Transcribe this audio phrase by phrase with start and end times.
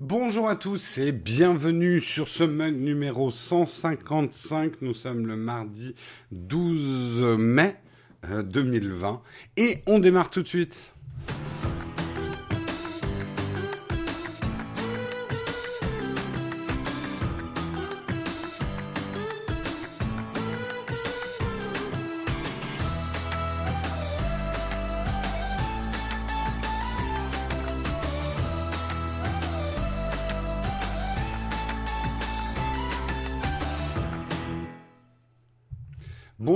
[0.00, 4.82] Bonjour à tous et bienvenue sur ce numéro 155.
[4.82, 5.94] Nous sommes le mardi
[6.30, 7.76] 12 mai
[8.28, 9.16] 2020 euh,
[9.56, 10.94] et on démarre tout de suite.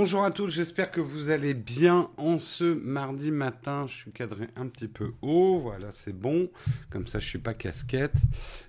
[0.07, 3.87] Bonjour à tous, j'espère que vous allez bien en ce mardi matin.
[3.89, 6.49] Je suis cadré un petit peu haut, voilà, c'est bon.
[6.89, 8.15] Comme ça, je suis pas casquette,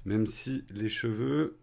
[0.05, 1.57] même si les cheveux.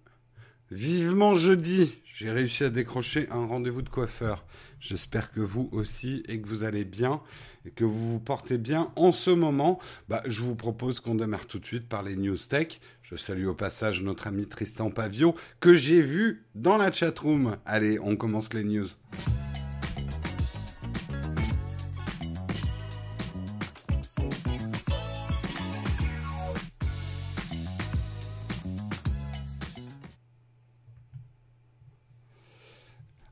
[0.71, 4.45] Vivement jeudi, j'ai réussi à décrocher un rendez-vous de coiffeur.
[4.79, 7.19] J'espère que vous aussi et que vous allez bien
[7.65, 9.77] et que vous vous portez bien en ce moment.
[10.07, 12.79] Bah, je vous propose qu'on démarre tout de suite par les news tech.
[13.01, 17.57] Je salue au passage notre ami Tristan Pavio que j'ai vu dans la chatroom.
[17.65, 18.87] Allez, on commence les news.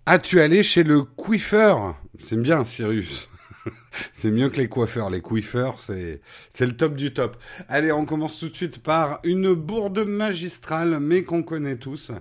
[0.05, 1.95] As-tu allé chez le coiffeur?
[2.19, 3.29] C'est bien, Cyrus.
[4.13, 5.09] c'est mieux que les coiffeurs.
[5.09, 6.21] Les coiffeurs, c'est,
[6.59, 7.37] le top du top.
[7.67, 12.11] Allez, on commence tout de suite par une bourde magistrale, mais qu'on connaît tous.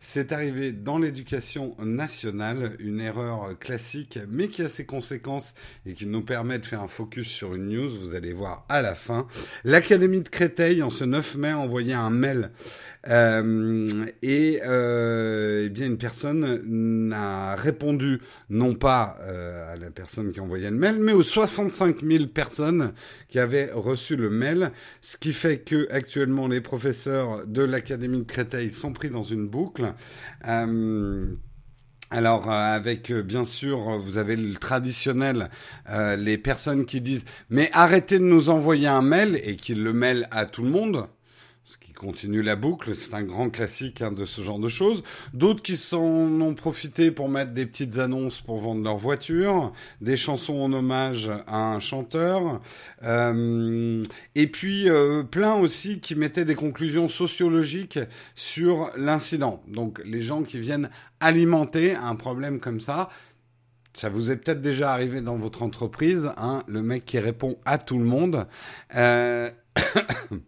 [0.00, 5.54] C'est arrivé dans l'éducation nationale, une erreur classique, mais qui a ses conséquences
[5.86, 7.90] et qui nous permet de faire un focus sur une news.
[8.00, 9.26] Vous allez voir à la fin.
[9.64, 12.50] L'Académie de Créteil, en ce 9 mai, a envoyé un mail
[13.08, 20.32] euh, et euh, eh bien une personne n'a répondu non pas euh, à la personne
[20.32, 22.92] qui envoyait le mail, mais aux 65 000 personnes
[23.28, 24.70] qui avaient reçu le mail,
[25.00, 29.48] ce qui fait que actuellement les professeurs de l'Académie de Créteil sont pris dans une
[29.48, 29.94] boucle.
[30.46, 31.26] Euh,
[32.10, 35.50] alors avec bien sûr, vous avez le traditionnel,
[36.16, 40.26] les personnes qui disent mais arrêtez de nous envoyer un mail et qui le mail
[40.30, 41.08] à tout le monde
[41.98, 45.02] continue la boucle, c'est un grand classique hein, de ce genre de choses.
[45.34, 50.16] D'autres qui s'en ont profité pour mettre des petites annonces pour vendre leur voiture, des
[50.16, 52.60] chansons en hommage à un chanteur,
[53.02, 54.02] euh,
[54.36, 57.98] et puis euh, plein aussi qui mettaient des conclusions sociologiques
[58.34, 59.62] sur l'incident.
[59.66, 60.90] Donc les gens qui viennent
[61.20, 63.08] alimenter un problème comme ça,
[63.92, 67.78] ça vous est peut-être déjà arrivé dans votre entreprise, hein, le mec qui répond à
[67.78, 68.46] tout le monde.
[68.94, 69.50] Euh...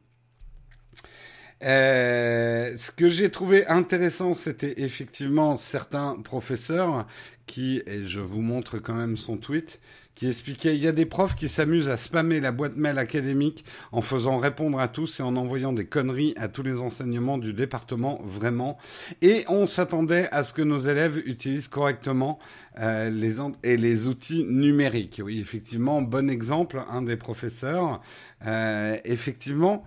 [1.62, 7.06] Euh, ce que j'ai trouvé intéressant, c'était effectivement certains professeurs
[7.46, 9.80] qui, et je vous montre quand même son tweet,
[10.14, 13.64] qui expliquait il y a des profs qui s'amusent à spammer la boîte mail académique
[13.90, 17.52] en faisant répondre à tous et en envoyant des conneries à tous les enseignements du
[17.52, 18.76] département, vraiment.
[19.22, 22.38] Et on s'attendait à ce que nos élèves utilisent correctement
[22.78, 25.20] euh, les et les outils numériques.
[25.24, 28.02] Oui, effectivement, bon exemple, un des professeurs.
[28.46, 29.84] Euh, effectivement.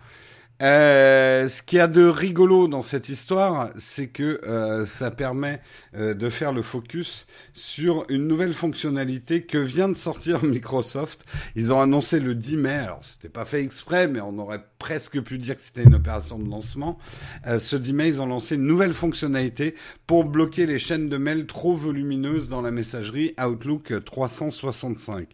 [0.62, 5.62] Euh, ce qu'il y a de rigolo dans cette histoire, c'est que euh, ça permet
[5.96, 11.26] euh, de faire le focus sur une nouvelle fonctionnalité que vient de sortir Microsoft.
[11.56, 15.22] Ils ont annoncé le 10 mai, alors c'était pas fait exprès, mais on aurait presque
[15.22, 16.98] pu dire que c'était une opération de lancement.
[17.46, 19.76] ce 10 mai, ils ont lancé une nouvelle fonctionnalité
[20.08, 25.30] pour bloquer les chaînes de mails trop volumineuses dans la messagerie Outlook 365.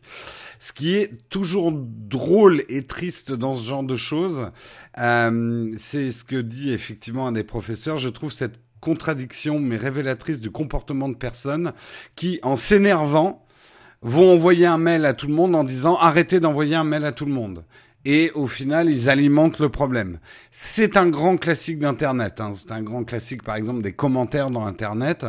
[0.60, 4.52] Ce qui est toujours drôle et triste dans ce genre de choses,
[5.00, 7.98] euh, c'est ce que dit effectivement un des professeurs.
[7.98, 11.74] Je trouve cette contradiction, mais révélatrice du comportement de personnes
[12.16, 13.44] qui, en s'énervant,
[14.04, 17.12] vont envoyer un mail à tout le monde en disant arrêtez d'envoyer un mail à
[17.12, 17.64] tout le monde
[18.06, 20.20] et au final ils alimentent le problème.
[20.52, 22.40] C'est un grand classique d'Internet.
[22.40, 22.54] Hein.
[22.56, 25.26] C'est un grand classique par exemple des commentaires dans Internet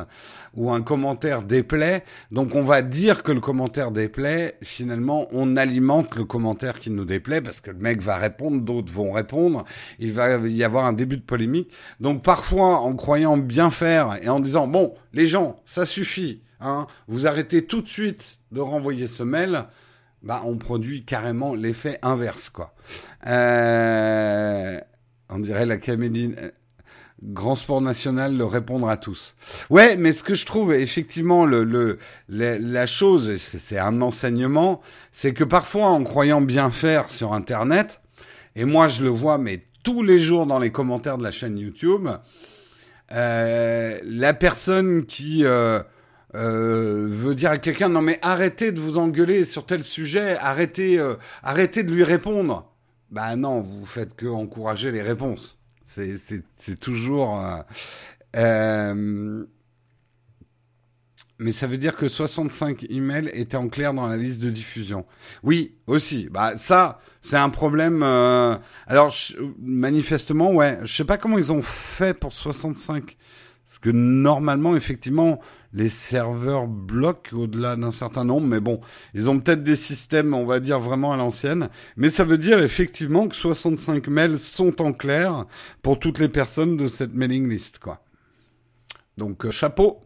[0.55, 2.05] où un commentaire déplaît.
[2.31, 4.57] Donc on va dire que le commentaire déplaît.
[4.63, 8.93] Finalement on alimente le commentaire qui nous déplaît parce que le mec va répondre, d'autres
[8.93, 9.65] vont répondre.
[9.99, 11.71] Il va y avoir un début de polémique.
[11.99, 16.43] Donc parfois en croyant bien faire et en disant bon les gens ça suffit.
[16.63, 19.65] Hein, vous arrêtez tout de suite de renvoyer ce mail
[20.23, 22.75] bah, on produit carrément l'effet inverse, quoi.
[23.27, 24.79] Euh,
[25.29, 26.51] on dirait la camédie euh,
[27.23, 29.35] grand sport national, le répondre à tous.
[29.69, 34.81] Ouais, mais ce que je trouve effectivement le, le, la chose, c'est un enseignement,
[35.13, 38.01] c'est que parfois en croyant bien faire sur Internet,
[38.57, 41.59] et moi je le vois, mais tous les jours dans les commentaires de la chaîne
[41.59, 42.09] YouTube,
[43.13, 45.83] euh, la personne qui euh,
[46.35, 50.99] euh, veut dire à quelqu'un non mais arrêtez de vous engueuler sur tel sujet, arrêtez,
[50.99, 52.73] euh, arrêtez de lui répondre.
[53.11, 55.59] Bah non, vous faites que encourager les réponses.
[55.85, 57.43] C'est toujours.
[58.37, 59.45] Euh,
[61.41, 65.07] mais ça veut dire que 65 emails étaient en clair dans la liste de diffusion.
[65.43, 66.29] Oui, aussi.
[66.31, 68.03] Bah ça, c'est un problème.
[68.03, 68.57] Euh...
[68.87, 69.15] Alors
[69.59, 70.79] manifestement, ouais.
[70.83, 73.17] Je sais pas comment ils ont fait pour 65.
[73.67, 75.41] Parce que normalement, effectivement,
[75.73, 78.47] les serveurs bloquent au-delà d'un certain nombre.
[78.47, 78.81] Mais bon,
[79.15, 81.69] ils ont peut-être des systèmes, on va dire, vraiment à l'ancienne.
[81.97, 85.47] Mais ça veut dire effectivement que 65 mails sont en clair
[85.83, 88.03] pour toutes les personnes de cette mailing list, quoi.
[89.17, 90.01] Donc, euh, chapeau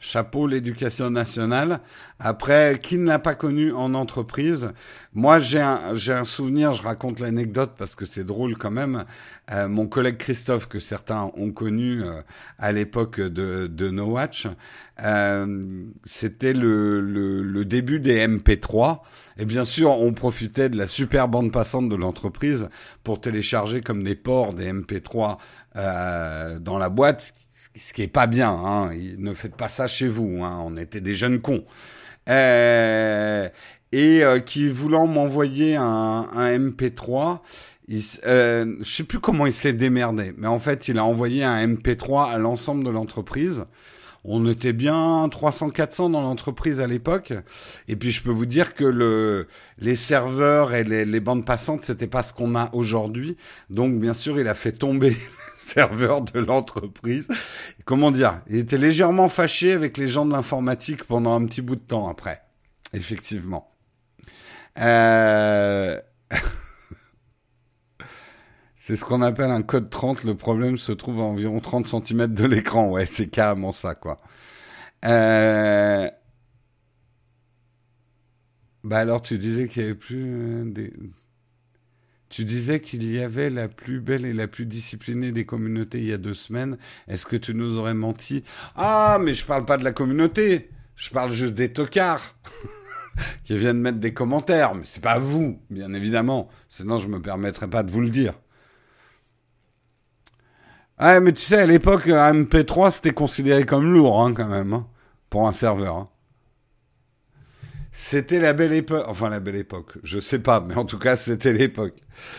[0.00, 1.80] chapeau l'éducation nationale.
[2.18, 4.72] Après, qui ne l'a pas connu en entreprise?
[5.14, 9.04] Moi, j'ai un, j'ai un souvenir, je raconte l'anecdote parce que c'est drôle quand même.
[9.52, 12.22] Euh, mon collègue Christophe, que certains ont connu euh,
[12.58, 14.48] à l'époque de, de No Watch,
[15.02, 15.62] euh,
[16.04, 19.00] c'était le, le, le, début des MP3.
[19.38, 22.68] Et bien sûr, on profitait de la super bande passante de l'entreprise
[23.04, 25.38] pour télécharger comme des ports des MP3
[25.76, 27.32] euh, dans la boîte,
[27.76, 28.50] ce qui est pas bien.
[28.50, 28.90] Hein.
[29.18, 30.42] Ne faites pas ça chez vous.
[30.42, 30.62] Hein.
[30.64, 31.64] On était des jeunes cons.
[32.28, 33.48] Euh,
[33.92, 37.40] et euh, qui voulant m'envoyer un, un, MP3,
[37.88, 41.42] il, euh, je sais plus comment il s'est démerdé, mais en fait, il a envoyé
[41.42, 43.64] un MP3 à l'ensemble de l'entreprise.
[44.22, 47.32] On était bien 300-400 dans l'entreprise à l'époque.
[47.88, 51.84] Et puis je peux vous dire que le, les serveurs et les, les bandes passantes,
[51.84, 53.38] c'était pas ce qu'on a aujourd'hui.
[53.70, 55.16] Donc bien sûr, il a fait tomber
[55.70, 57.28] serveur de l'entreprise.
[57.84, 61.76] Comment dire Il était légèrement fâché avec les gens de l'informatique pendant un petit bout
[61.76, 62.42] de temps après.
[62.92, 63.70] Effectivement.
[64.78, 66.00] Euh...
[68.76, 70.24] c'est ce qu'on appelle un code 30.
[70.24, 72.88] Le problème se trouve à environ 30 cm de l'écran.
[72.88, 74.20] Ouais, c'est carrément ça, quoi.
[75.04, 76.10] Euh...
[78.82, 80.92] Bah alors, tu disais qu'il y avait plus euh, des...
[82.30, 86.06] Tu disais qu'il y avait la plus belle et la plus disciplinée des communautés il
[86.06, 86.78] y a deux semaines.
[87.08, 88.44] Est-ce que tu nous aurais menti?
[88.76, 90.70] Ah, mais je parle pas de la communauté.
[90.94, 92.36] Je parle juste des tocards
[93.44, 94.76] qui viennent mettre des commentaires.
[94.76, 96.48] Mais c'est pas vous, bien évidemment.
[96.68, 98.34] Sinon, je me permettrais pas de vous le dire.
[100.98, 104.72] Ah, mais tu sais, à l'époque, un MP3, c'était considéré comme lourd, hein, quand même,
[104.72, 104.86] hein,
[105.30, 105.96] pour un serveur.
[105.96, 106.08] Hein.
[107.92, 109.04] C'était la belle époque.
[109.08, 109.94] Enfin, la belle époque.
[110.04, 111.96] Je sais pas, mais en tout cas, c'était l'époque.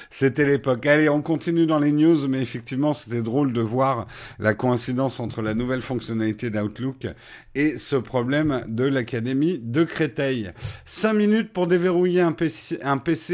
[0.10, 0.86] C'était l'époque.
[0.86, 4.08] Allez, on continue dans les news, mais effectivement, c'était drôle de voir
[4.40, 7.08] la coïncidence entre la nouvelle fonctionnalité d'Outlook
[7.56, 10.52] et ce problème de l'Académie de Créteil.
[10.86, 12.80] Cinq minutes pour déverrouiller un PC.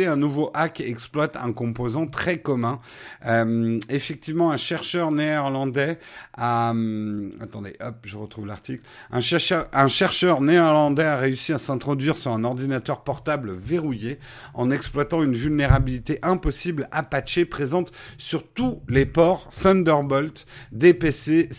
[0.07, 2.79] Un, nouveau hack exploite un composant très commun.
[3.25, 5.99] Euh, effectivement, un chercheur néerlandais
[6.33, 6.73] a...
[6.73, 8.83] Euh, attendez, hop, je retrouve l'article.
[9.11, 14.19] Un chercheur néerlandais a réussi à s'introduire sur un ordinateur portable verrouillé
[14.53, 21.49] en exploitant une vulnérabilité impossible à patcher présente sur tous les ports Thunderbolt des PC,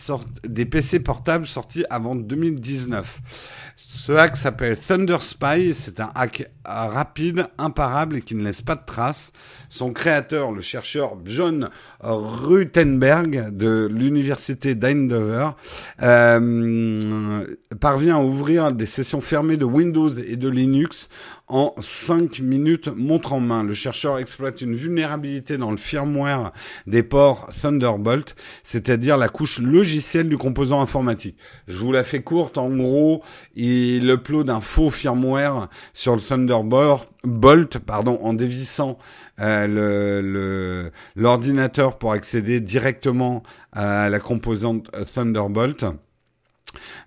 [0.44, 3.74] des PC portables sortis avant 2019.
[3.76, 5.74] Ce hack s'appelle Thunder Spy.
[5.74, 9.32] C'est un hack rapide, imparable et qui ne laisse pas de traces.
[9.68, 11.68] Son créateur, le chercheur John
[12.00, 15.52] Rutenberg de l'université d'Eindhoven,
[16.02, 17.44] euh,
[17.80, 21.08] parvient à ouvrir des sessions fermées de Windows et de Linux
[21.48, 23.64] en 5 minutes montre en main.
[23.64, 26.52] Le chercheur exploite une vulnérabilité dans le firmware
[26.86, 31.36] des ports Thunderbolt, c'est-à-dire la couche logicielle du composant informatique.
[31.66, 33.22] Je vous la fais courte, en gros,
[33.56, 38.96] il upload un faux firmware sur le Thunderbolt Bolt, pardon, en dévissant
[39.40, 43.42] euh, l'ordinateur pour accéder directement
[43.72, 45.84] à la composante Thunderbolt.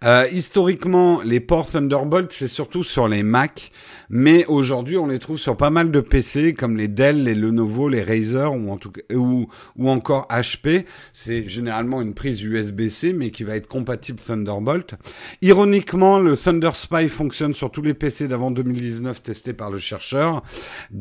[0.04, 3.72] Euh, historiquement, les ports Thunderbolt, c'est surtout sur les Mac,
[4.10, 7.88] mais aujourd'hui, on les trouve sur pas mal de PC comme les Dell, les Lenovo,
[7.88, 9.48] les Razer ou en tout cas, ou,
[9.78, 10.86] ou encore HP.
[11.13, 14.96] C'est généralement une prise USB-C, mais qui va être compatible Thunderbolt.
[15.42, 20.44] Ironiquement, le Thunder Spy fonctionne sur tous les PC d'avant 2019 testés par le chercheur,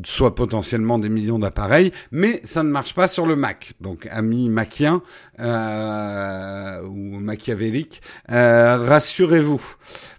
[0.05, 3.73] soit potentiellement des millions d'appareils, mais ça ne marche pas sur le Mac.
[3.81, 5.01] Donc, amis maciens
[5.39, 8.01] euh, ou machiavéliques.
[8.31, 9.61] Euh, euh, rassurez-vous.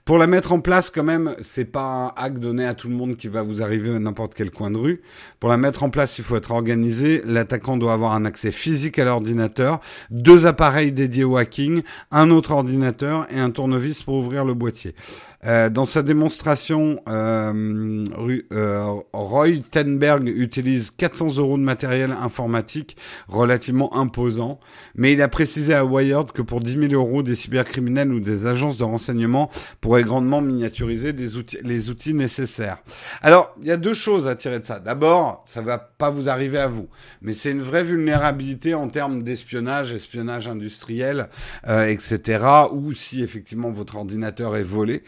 [0.04, 2.94] Pour la mettre en place, quand même, c'est pas un hack donné à tout le
[2.94, 5.02] monde qui va vous arriver à n'importe quel coin de rue.
[5.38, 7.22] Pour la mettre en place, il faut être organisé.
[7.24, 9.80] L'attaquant doit avoir un accès physique à l'ordinateur,
[10.10, 14.96] deux appareils dédiés au hacking, un autre ordinateur et un tournevis pour ouvrir le boîtier.
[15.44, 18.04] Euh, dans sa démonstration, euh,
[18.52, 22.96] euh, Roy Tenberg utilise 400 euros de matériel informatique
[23.26, 24.60] relativement imposant,
[24.94, 28.46] mais il a précisé à Wired que pour 10 000 euros, des cybercriminels ou des
[28.46, 32.78] agences de renseignement pourraient grandement miniaturiser des outils, les outils nécessaires.
[33.20, 34.78] Alors, il y a deux choses à tirer de ça.
[34.78, 36.88] D'abord, ça va pas vous arriver à vous,
[37.20, 41.28] mais c'est une vraie vulnérabilité en termes d'espionnage, espionnage industriel,
[41.66, 42.44] euh, etc.
[42.70, 45.02] Ou si effectivement votre ordinateur est volé.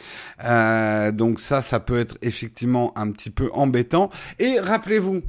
[0.45, 4.11] Euh, donc ça, ça peut être effectivement un petit peu embêtant.
[4.39, 5.23] Et rappelez-vous,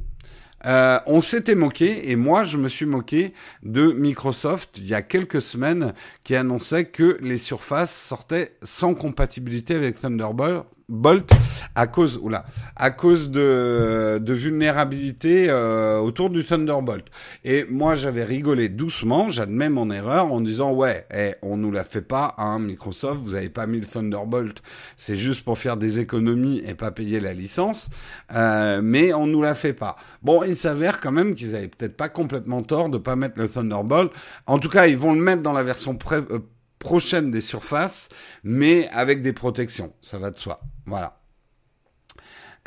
[0.64, 5.02] euh, on s'était moqué, et moi je me suis moqué de Microsoft il y a
[5.02, 5.92] quelques semaines
[6.24, 11.28] qui annonçait que les surfaces sortaient sans compatibilité avec Thunderbolt Bolt
[11.74, 17.04] à cause oula, à cause de, de vulnérabilité euh, autour du Thunderbolt.
[17.44, 21.82] Et moi j'avais rigolé doucement, j'admets mon erreur en disant ouais, eh, on nous la
[21.82, 24.62] fait pas hein, Microsoft, vous avez pas mis le Thunderbolt,
[24.96, 27.90] c'est juste pour faire des économies et pas payer la licence,
[28.32, 29.96] euh, mais on nous la fait pas.
[30.22, 33.48] Bon, il s'avère quand même qu'ils avaient peut-être pas complètement tort de pas mettre le
[33.48, 34.12] Thunderbolt.
[34.46, 36.38] En tout cas, ils vont le mettre dans la version pré euh,
[36.78, 38.08] prochaine des surfaces,
[38.44, 39.92] mais avec des protections.
[40.02, 40.60] Ça va de soi.
[40.86, 41.20] Voilà.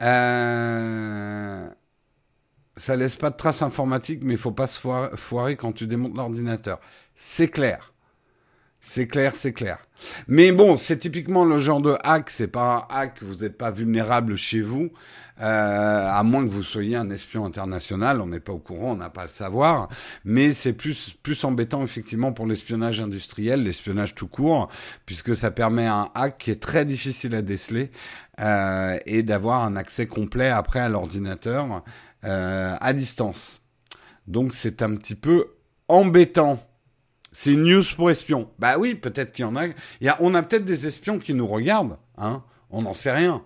[0.01, 1.69] Euh...
[2.77, 4.79] Ça laisse pas de traces informatiques, mais il faut pas se
[5.15, 6.79] foirer quand tu démontes l'ordinateur.
[7.13, 7.93] C'est clair.
[8.81, 9.77] C'est clair, c'est clair.
[10.27, 12.29] Mais bon, c'est typiquement le genre de hack.
[12.29, 14.89] C'est pas un hack, vous n'êtes pas vulnérable chez vous.
[15.41, 18.97] Euh, à moins que vous soyez un espion international, on n'est pas au courant, on
[18.97, 19.87] n'a pas le savoir,
[20.25, 24.67] mais c'est plus plus embêtant effectivement pour l'espionnage industriel, l'espionnage tout court,
[25.05, 27.89] puisque ça permet un hack qui est très difficile à déceler
[28.41, 31.83] euh, et d'avoir un accès complet après à l'ordinateur
[32.25, 33.61] euh, à distance.
[34.27, 35.53] Donc c'est un petit peu
[35.87, 36.59] embêtant.
[37.31, 38.49] C'est news pour espions.
[38.59, 39.67] Bah oui, peut-être qu'il y en a.
[39.67, 42.43] Il y a on a peut-être des espions qui nous regardent, hein.
[42.71, 43.43] On n'en sait rien.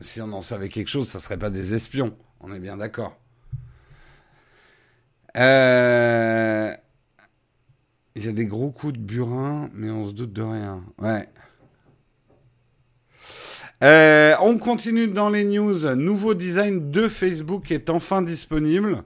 [0.00, 2.16] Si on en savait quelque chose, ça serait pas des espions.
[2.40, 3.16] On est bien d'accord.
[5.36, 6.72] Euh,
[8.14, 10.82] il y a des gros coups de burin, mais on se doute de rien.
[13.82, 15.94] Euh, on continue dans les news.
[15.94, 19.04] Nouveau design de Facebook est enfin disponible.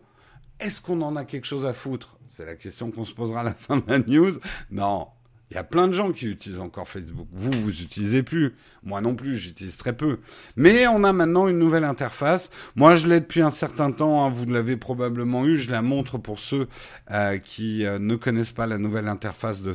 [0.61, 2.17] Est-ce qu'on en a quelque chose à foutre?
[2.29, 4.33] C'est la question qu'on se posera à la fin de la news.
[4.71, 5.09] Non,
[5.51, 7.29] il y a plein de gens qui utilisent encore Facebook.
[7.31, 8.57] Vous, vous utilisez plus.
[8.83, 10.19] Moi non plus, j'utilise très peu.
[10.57, 12.51] Mais on a maintenant une nouvelle interface.
[12.75, 14.25] Moi, je l'ai depuis un certain temps.
[14.25, 15.57] Hein, vous l'avez probablement eu.
[15.57, 16.67] Je la montre pour ceux
[17.13, 19.73] euh, qui euh, ne connaissent pas la nouvelle interface de,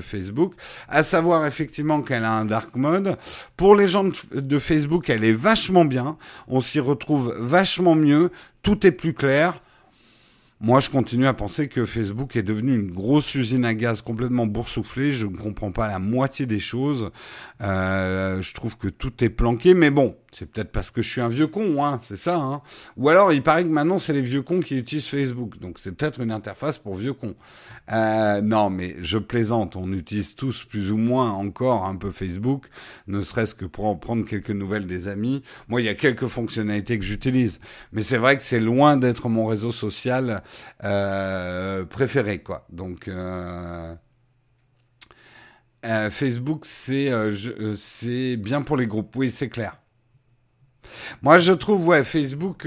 [0.00, 0.54] Facebook.
[0.88, 3.16] À savoir effectivement qu'elle a un dark mode.
[3.56, 6.16] Pour les gens de Facebook, elle est vachement bien.
[6.46, 8.30] On s'y retrouve vachement mieux.
[8.62, 9.60] Tout est plus clair.
[10.60, 14.44] Moi, je continue à penser que Facebook est devenu une grosse usine à gaz complètement
[14.44, 15.12] boursouflée.
[15.12, 17.12] Je ne comprends pas la moitié des choses.
[17.62, 21.20] Euh, je trouve que tout est planqué, mais bon, c'est peut-être parce que je suis
[21.20, 22.36] un vieux con, hein, c'est ça.
[22.36, 22.60] Hein.
[22.96, 25.60] Ou alors, il paraît que maintenant, c'est les vieux cons qui utilisent Facebook.
[25.60, 27.36] Donc, c'est peut-être une interface pour vieux cons.
[27.92, 29.76] Euh, non, mais je plaisante.
[29.76, 32.66] On utilise tous plus ou moins encore un peu Facebook,
[33.06, 35.42] ne serait-ce que pour en prendre quelques nouvelles des amis.
[35.68, 37.60] Moi, il y a quelques fonctionnalités que j'utilise,
[37.92, 40.42] mais c'est vrai que c'est loin d'être mon réseau social
[40.84, 42.66] euh, préféré, quoi.
[42.70, 43.94] Donc euh,
[45.84, 49.14] euh, Facebook, c'est bien pour les groupes.
[49.16, 49.76] Oui, c'est clair.
[51.20, 52.66] Moi, je trouve, ouais, Facebook,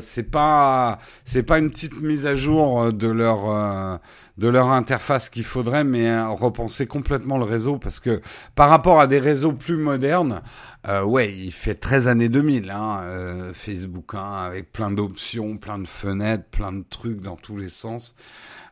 [0.00, 4.00] c'est pas, c'est pas une petite mise à jour de leur,
[4.40, 8.22] de leur interface qu'il faudrait, mais repenser complètement le réseau parce que
[8.54, 10.40] par rapport à des réseaux plus modernes,
[10.88, 15.78] euh, ouais, il fait 13 années 2000, hein, euh, Facebook, hein, avec plein d'options, plein
[15.78, 18.14] de fenêtres, plein de trucs dans tous les sens.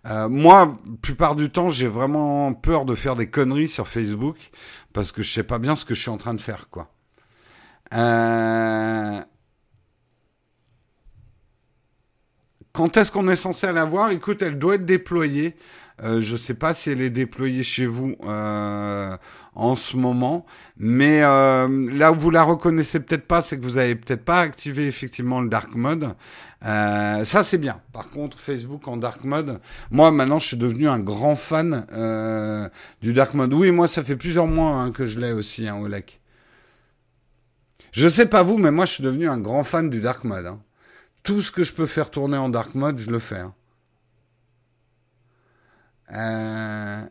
[0.06, 4.50] Euh, moi, plupart du temps, j'ai vraiment peur de faire des conneries sur Facebook
[4.94, 6.88] parce que je sais pas bien ce que je suis en train de faire, quoi.
[7.92, 9.20] Euh...
[12.78, 14.12] Quand est-ce qu'on est censé la voir?
[14.12, 15.56] Écoute, elle doit être déployée.
[16.04, 19.16] Euh, je ne sais pas si elle est déployée chez vous euh,
[19.56, 23.78] en ce moment, mais euh, là où vous la reconnaissez peut-être pas, c'est que vous
[23.78, 26.14] avez peut-être pas activé effectivement le dark mode.
[26.62, 27.80] Ça c'est bien.
[27.92, 29.58] Par contre, Facebook en dark mode,
[29.90, 31.84] moi maintenant je suis devenu un grand fan
[33.02, 33.54] du dark mode.
[33.54, 36.20] Oui, moi ça fait plusieurs mois hein, que je l'ai aussi, hein, Olek.
[37.90, 40.46] Je sais pas vous, mais moi je suis devenu un grand fan du dark mode.
[40.46, 40.60] Hein.
[41.22, 43.40] Tout ce que je peux faire tourner en dark mode, je le fais.
[43.40, 43.54] Hein.
[46.12, 47.06] Euh,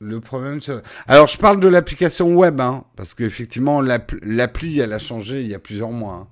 [0.00, 0.60] le problème.
[1.06, 5.54] Alors, je parle de l'application web, hein, parce qu'effectivement, l'appli, elle a changé il y
[5.54, 6.14] a plusieurs mois.
[6.14, 6.28] Hein.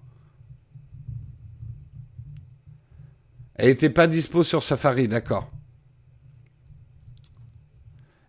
[3.55, 5.51] Elle n'était pas dispo sur Safari, d'accord.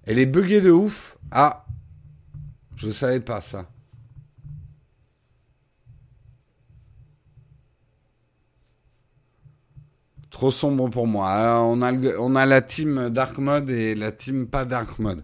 [0.03, 1.17] Elle est buggée de ouf.
[1.31, 1.65] Ah,
[2.75, 3.67] je ne savais pas ça.
[10.33, 11.61] Trop sombre pour moi.
[11.61, 15.23] on, a on a la team Dark Mode et la team pas Dark Mode.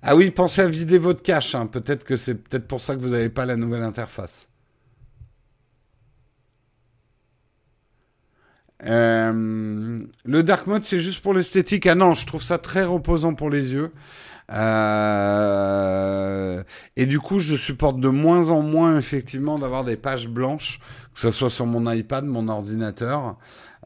[0.00, 1.54] Ah oui, pensez à vider votre cache.
[1.54, 1.66] Hein.
[1.66, 4.48] Peut-être que c'est peut-être pour ça que vous n'avez pas la nouvelle interface.
[8.86, 11.84] Euh, le dark mode, c'est juste pour l'esthétique.
[11.86, 13.92] Ah non, je trouve ça très reposant pour les yeux.
[14.52, 15.50] Euh,
[16.96, 20.80] et du coup, je supporte de moins en moins effectivement d'avoir des pages blanches,
[21.14, 23.36] que ce soit sur mon iPad, mon ordinateur.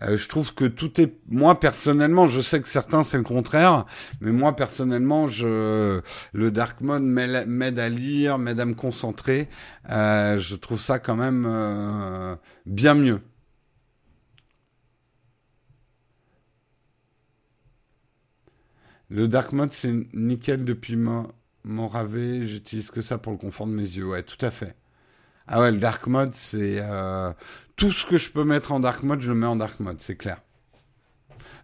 [0.02, 3.86] Euh, je trouve que tout est, moi personnellement, je sais que certains c'est le contraire,
[4.20, 6.00] mais moi personnellement, je,
[6.32, 9.48] le dark mode m'aide à lire, m'aide à me concentrer.
[9.90, 13.20] Euh, je trouve ça quand même euh, bien mieux.
[19.08, 21.28] Le dark mode, c'est nickel depuis mon,
[21.64, 22.46] mon ravé.
[22.46, 24.06] J'utilise que ça pour le confort de mes yeux.
[24.06, 24.76] Ouais, tout à fait.
[25.46, 27.32] Ah ouais, le dark mode, c'est euh,
[27.76, 30.00] tout ce que je peux mettre en dark mode, je le mets en dark mode,
[30.00, 30.40] c'est clair.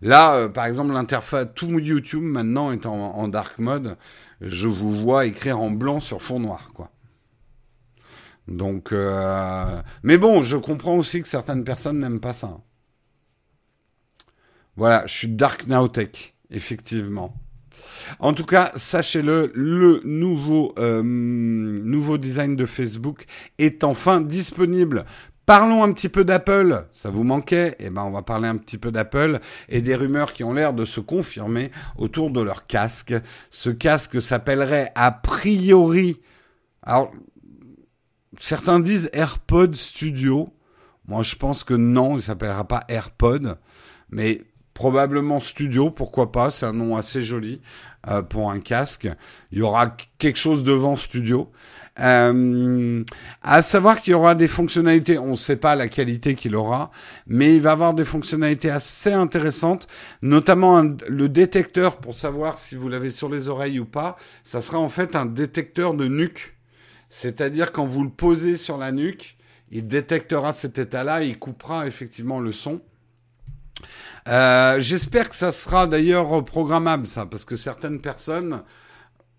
[0.02, 3.96] Là, euh, par exemple, l'interface, tout YouTube maintenant est en, dark mode.
[4.40, 6.90] Je vous vois écrire en blanc sur fond noir, quoi.
[8.48, 12.58] Donc, euh, mais bon, je comprends aussi que certaines personnes n'aiment pas ça.
[14.76, 17.34] Voilà, je suis Dark Now Tech, effectivement.
[18.18, 23.24] En tout cas, sachez-le, le nouveau, euh, nouveau design de Facebook
[23.58, 25.04] est enfin disponible.
[25.46, 26.86] Parlons un petit peu d'Apple.
[26.92, 27.74] Ça vous manquait?
[27.80, 30.72] Eh ben, on va parler un petit peu d'Apple et des rumeurs qui ont l'air
[30.72, 33.14] de se confirmer autour de leur casque.
[33.50, 36.20] Ce casque s'appellerait a priori.
[36.82, 37.12] Alors,
[38.38, 40.54] certains disent AirPod Studio.
[41.08, 43.58] Moi, je pense que non, il s'appellera pas AirPod,
[44.10, 44.42] mais
[44.80, 47.60] probablement Studio, pourquoi pas, c'est un nom assez joli
[48.08, 49.10] euh, pour un casque.
[49.52, 51.52] Il y aura quelque chose devant Studio.
[51.98, 53.04] Euh,
[53.42, 56.90] à savoir qu'il y aura des fonctionnalités, on ne sait pas la qualité qu'il aura,
[57.26, 59.86] mais il va avoir des fonctionnalités assez intéressantes,
[60.22, 64.16] notamment le détecteur pour savoir si vous l'avez sur les oreilles ou pas.
[64.44, 66.56] Ça sera en fait un détecteur de nuque,
[67.10, 69.36] c'est-à-dire quand vous le posez sur la nuque,
[69.70, 72.80] il détectera cet état-là, il coupera effectivement le son.
[74.28, 78.62] Euh, j'espère que ça sera d'ailleurs programmable, ça, parce que certaines personnes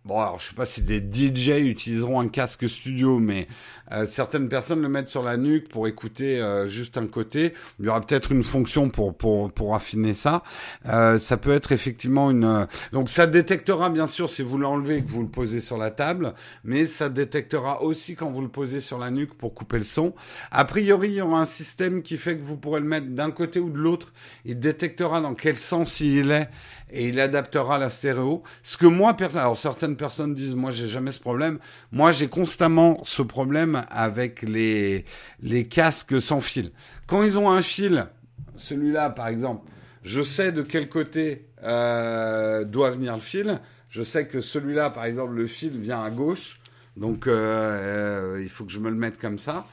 [0.04, 3.48] Bon, alors je sais pas si des DJ utiliseront un casque studio, mais
[3.92, 7.54] euh, certaines personnes le mettent sur la nuque pour écouter euh, juste un côté.
[7.80, 10.42] Il y aura peut-être une fonction pour pour pour affiner ça.
[10.88, 12.68] Euh, ça peut être effectivement une.
[12.94, 15.92] Donc ça détectera bien sûr si vous l'enlevez et que vous le posez sur la
[15.92, 16.34] table,
[16.64, 20.16] mais ça détectera aussi quand vous le posez sur la nuque pour couper le son.
[20.50, 23.30] A priori, il y aura un système qui fait que vous pourrez le mettre d'un
[23.30, 24.14] côté ou de l'autre.
[24.46, 26.50] Il détectera dans quel sens il est
[26.92, 28.44] et il adaptera la stéréo.
[28.64, 31.60] Ce que moi, alors certaines personnes disent, moi j'ai jamais ce problème.
[31.92, 35.06] Moi j'ai constamment ce problème avec les,
[35.42, 36.72] les casques sans fil.
[37.08, 38.08] Quand ils ont un fil,
[38.56, 39.70] celui-là par exemple,
[40.04, 43.60] je sais de quel côté euh, doit venir le fil.
[43.90, 46.60] Je sais que celui-là par exemple, le fil vient à gauche.
[46.98, 49.66] Donc euh, euh, il faut que je me le mette comme ça.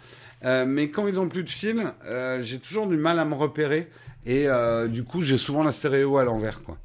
[0.45, 1.93] mais quand ils ont plus de fil,
[2.41, 3.89] j'ai toujours du mal à me repérer
[4.25, 4.47] et
[4.89, 6.79] du coup j'ai souvent la stéréo à l'envers quoi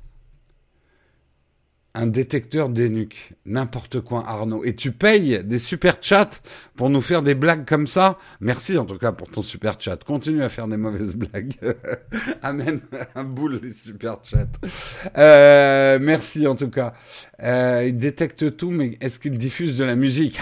[1.95, 3.33] un détecteur d'énuques.
[3.45, 4.63] N'importe quoi, Arnaud.
[4.63, 6.29] Et tu payes des super chats
[6.75, 8.17] pour nous faire des blagues comme ça.
[8.39, 10.03] Merci en tout cas pour ton super chat.
[10.03, 11.53] Continue à faire des mauvaises blagues.
[12.41, 12.79] Amen.
[13.15, 14.47] Un boule les super chats.
[15.17, 16.93] Euh, merci en tout cas.
[17.43, 20.39] Euh, il détecte tout, mais est-ce qu'il diffuse de la musique?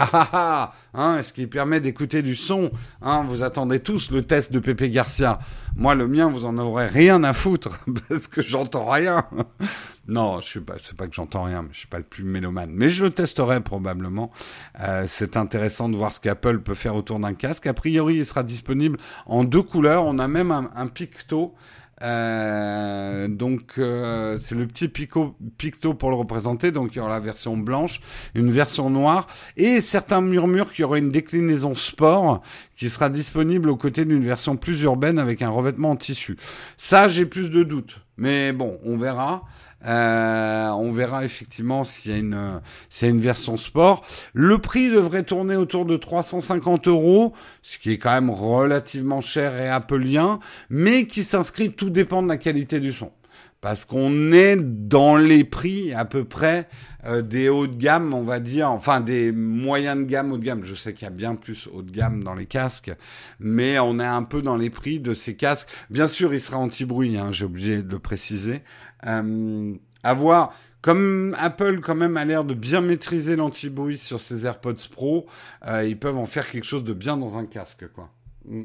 [0.93, 2.69] Hein, Est-ce qu'il permet d'écouter du son?
[3.01, 5.39] Hein, Vous attendez tous le test de Pépé Garcia.
[5.75, 7.79] Moi, le mien, vous en aurez rien à foutre
[8.10, 9.25] parce que j'entends rien.
[10.07, 12.23] Non, je suis pas, c'est pas que j'entends rien, mais je suis pas le plus
[12.23, 12.71] mélomane.
[12.73, 14.31] Mais je le testerai probablement.
[14.81, 17.67] Euh, c'est intéressant de voir ce qu'Apple peut faire autour d'un casque.
[17.67, 20.05] A priori, il sera disponible en deux couleurs.
[20.05, 21.53] On a même un, picto.
[22.01, 26.71] Euh, donc euh, c'est le petit pico, picto pour le représenter.
[26.71, 28.01] Donc il y aura la version blanche,
[28.35, 32.41] une version noire et certains murmurent qu'il y aura une déclinaison sport
[32.75, 36.37] qui sera disponible aux côtés d'une version plus urbaine avec un revêtement en tissu.
[36.77, 39.43] Ça j'ai plus de doutes, mais bon on verra.
[39.86, 44.06] Euh, on verra effectivement s'il y a une s'il y a une version sport.
[44.34, 49.60] Le prix devrait tourner autour de 350 euros, ce qui est quand même relativement cher
[49.60, 53.12] et appelien, mais qui s'inscrit tout dépend de la qualité du son.
[53.62, 56.67] Parce qu'on est dans les prix à peu près
[57.06, 60.43] euh, des hauts de gamme, on va dire, enfin des moyens de gamme haut de
[60.43, 60.63] gamme.
[60.63, 62.91] Je sais qu'il y a bien plus haut de gamme dans les casques,
[63.39, 65.69] mais on est un peu dans les prix de ces casques.
[65.91, 68.62] Bien sûr, il sera anti-bruit, hein, j'ai oublié de le préciser.
[69.06, 74.89] Euh, avoir comme Apple quand même a l'air de bien maîtriser l'anti-bruit sur ses AirPods
[74.91, 75.28] Pro,
[75.67, 78.10] euh, ils peuvent en faire quelque chose de bien dans un casque, quoi.
[78.45, 78.63] Mm.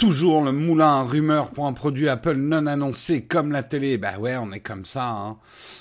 [0.00, 3.98] Toujours le moulin à rumeurs pour un produit Apple non annoncé comme la télé.
[3.98, 5.06] Bah ouais, on est comme ça.
[5.10, 5.36] Hein.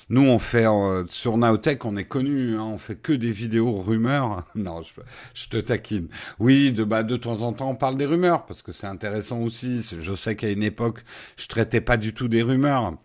[0.09, 2.57] Nous, on fait euh, sur Naotech, on est connu.
[2.57, 4.43] Hein, on fait que des vidéos rumeurs.
[4.55, 4.91] non, je,
[5.33, 6.09] je, te taquine.
[6.37, 9.39] Oui, de bah de temps en temps, on parle des rumeurs parce que c'est intéressant
[9.39, 9.81] aussi.
[9.97, 10.99] Je sais qu'à une époque,
[11.37, 12.95] je traitais pas du tout des rumeurs.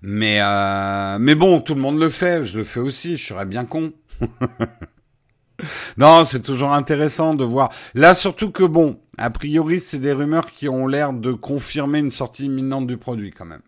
[0.00, 2.44] Mais euh, mais bon, tout le monde le fait.
[2.44, 3.18] Je le fais aussi.
[3.18, 3.92] Je serais bien con.
[5.98, 7.70] non, c'est toujours intéressant de voir.
[7.92, 12.10] Là, surtout que bon, a priori, c'est des rumeurs qui ont l'air de confirmer une
[12.10, 13.62] sortie imminente du produit quand même.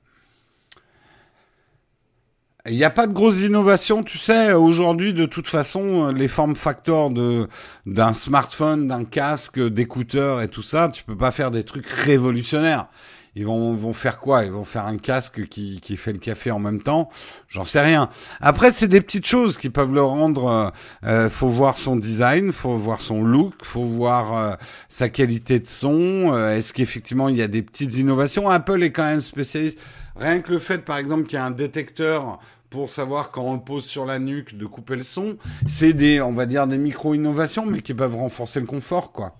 [2.67, 4.53] Il n'y a pas de grosses innovations, tu sais.
[4.53, 7.49] Aujourd'hui, de toute façon, les formes factors de
[7.87, 12.89] d'un smartphone, d'un casque, d'écouteurs et tout ça, tu peux pas faire des trucs révolutionnaires.
[13.37, 14.45] Ils vont, vont faire quoi?
[14.45, 17.09] Ils vont faire un casque qui, qui fait le café en même temps?
[17.49, 18.09] J'en sais rien.
[18.41, 20.47] Après, c'est des petites choses qui peuvent le rendre.
[20.49, 20.71] Euh,
[21.05, 24.55] euh faut voir son design, faut voir son look, faut voir euh,
[24.89, 26.33] sa qualité de son.
[26.33, 28.49] Euh, est-ce qu'effectivement il y a des petites innovations?
[28.49, 29.79] Apple est quand même spécialiste.
[30.17, 33.55] Rien que le fait, par exemple, qu'il y a un détecteur pour savoir quand on
[33.55, 36.79] le pose sur la nuque de couper le son, c'est des, on va dire, des
[36.79, 39.35] micro-innovations, mais qui peuvent renforcer le confort, quoi.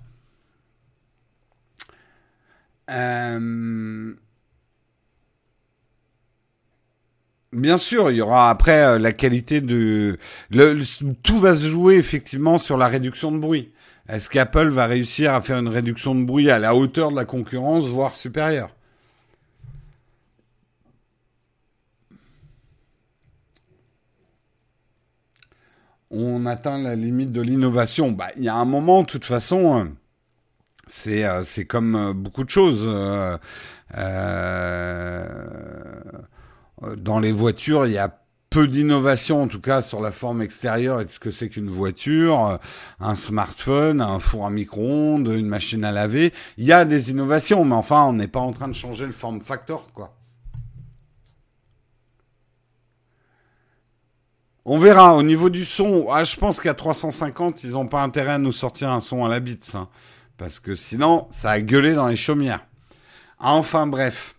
[2.91, 4.15] Euh,
[7.53, 10.19] bien sûr, il y aura après euh, la qualité de...
[11.23, 13.73] Tout va se jouer effectivement sur la réduction de bruit.
[14.09, 17.25] Est-ce qu'Apple va réussir à faire une réduction de bruit à la hauteur de la
[17.25, 18.75] concurrence, voire supérieure?
[26.11, 28.11] On atteint la limite de l'innovation.
[28.11, 29.93] Bah, il y a un moment, de toute façon...
[31.07, 32.85] Euh, c'est comme euh, beaucoup de choses.
[32.87, 33.39] Euh,
[36.97, 38.17] dans les voitures, il y a
[38.49, 42.59] peu d'innovation, en tout cas sur la forme extérieure et ce que c'est qu'une voiture,
[42.99, 46.33] un smartphone, un four à micro-ondes, une machine à laver.
[46.57, 49.13] Il y a des innovations, mais enfin, on n'est pas en train de changer le
[49.13, 50.15] form factor, quoi.
[54.65, 55.15] On verra.
[55.17, 58.53] Au niveau du son, ah, je pense qu'à 350, ils n'ont pas intérêt à nous
[58.53, 59.73] sortir un son à la bite.
[59.75, 59.89] Hein.
[60.41, 62.65] Parce que sinon, ça a gueulé dans les chaumières.
[63.39, 64.37] Enfin bref.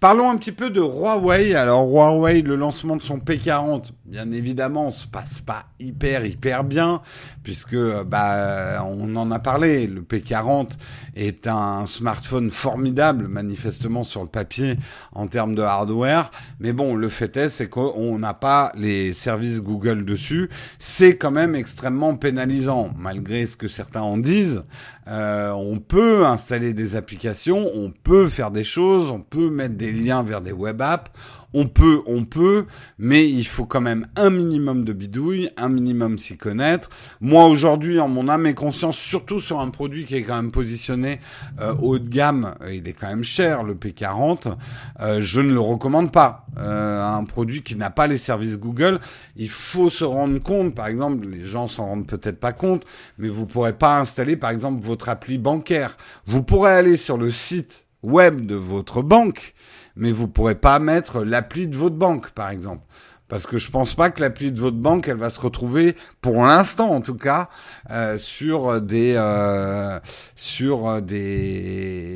[0.00, 1.54] Parlons un petit peu de Huawei.
[1.54, 7.02] Alors Huawei, le lancement de son P40, bien évidemment, se passe pas hyper hyper bien
[7.42, 9.86] puisque bah on en a parlé.
[9.86, 10.70] Le P40
[11.16, 14.76] est un smartphone formidable, manifestement sur le papier
[15.12, 16.30] en termes de hardware.
[16.60, 20.48] Mais bon, le fait est, c'est qu'on n'a pas les services Google dessus.
[20.78, 24.64] C'est quand même extrêmement pénalisant, malgré ce que certains en disent.
[25.08, 29.89] Euh, on peut installer des applications, on peut faire des choses, on peut mettre des
[29.92, 31.10] liens vers des web apps,
[31.52, 32.66] on peut, on peut,
[32.98, 36.90] mais il faut quand même un minimum de bidouille, un minimum s'y connaître.
[37.20, 40.52] Moi aujourd'hui, en mon âme et conscience, surtout sur un produit qui est quand même
[40.52, 41.20] positionné
[41.60, 44.54] euh, haut de gamme, euh, il est quand même cher, le P40,
[45.00, 46.46] euh, je ne le recommande pas.
[46.56, 49.00] un produit qui n'a pas les services Google,
[49.36, 52.84] il faut se rendre compte, par exemple, les gens s'en rendent peut-être pas compte,
[53.18, 55.96] mais vous pourrez pas installer, par exemple, votre appli bancaire.
[56.26, 59.54] Vous pourrez aller sur le site web de votre banque
[60.00, 62.82] mais vous pourrez pas mettre l'appli de votre banque, par exemple.
[63.28, 66.44] Parce que je pense pas que l'appli de votre banque, elle va se retrouver, pour
[66.44, 67.48] l'instant en tout cas,
[67.90, 70.00] euh, sur des euh,
[70.34, 72.10] sur des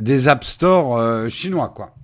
[0.00, 1.96] des app stores euh, chinois, quoi.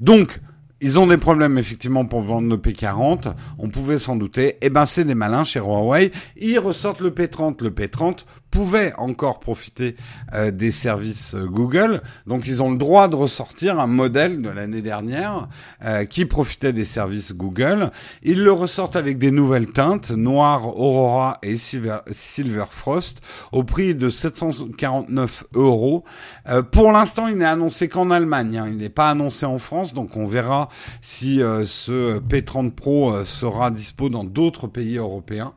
[0.00, 0.40] Donc,
[0.80, 4.58] ils ont des problèmes effectivement pour vendre le P40, on pouvait s'en douter.
[4.60, 6.10] Eh ben c'est des malins chez Huawei.
[6.36, 9.96] Ils ressortent le P30, le P30 pouvaient encore profiter
[10.32, 12.02] euh, des services euh, Google.
[12.28, 15.48] Donc ils ont le droit de ressortir un modèle de l'année dernière
[15.84, 17.90] euh, qui profitait des services Google.
[18.22, 21.98] Ils le ressortent avec des nouvelles teintes, noir Aurora et Silver,
[22.70, 26.04] Frost, au prix de 749 euros.
[26.70, 28.58] pour l'instant, il n'est annoncé qu'en Allemagne.
[28.58, 28.66] Hein.
[28.68, 30.68] Il n'est pas annoncé en France, donc on verra
[31.00, 35.54] si ce P30 Pro sera dispo dans d'autres pays européens.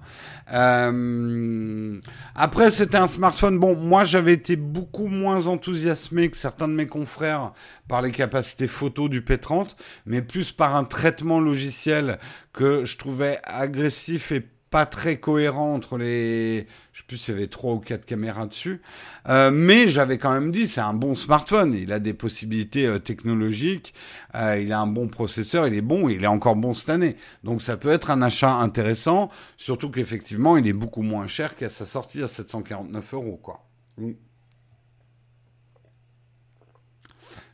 [0.53, 1.99] Euh,
[2.35, 3.59] après, c'était un smartphone.
[3.59, 7.53] Bon, moi, j'avais été beaucoup moins enthousiasmé que certains de mes confrères
[7.87, 12.19] par les capacités photo du P30, mais plus par un traitement logiciel
[12.53, 17.37] que je trouvais agressif et pas très cohérent entre les, je sais plus s'il y
[17.37, 18.81] avait trois ou quatre caméras dessus,
[19.29, 22.99] euh, mais j'avais quand même dit c'est un bon smartphone, il a des possibilités euh,
[22.99, 23.93] technologiques,
[24.35, 27.15] euh, il a un bon processeur, il est bon, il est encore bon cette année,
[27.43, 31.69] donc ça peut être un achat intéressant, surtout qu'effectivement il est beaucoup moins cher qu'à
[31.69, 33.65] sa sortie à 749 euros quoi.
[33.97, 34.11] Mm.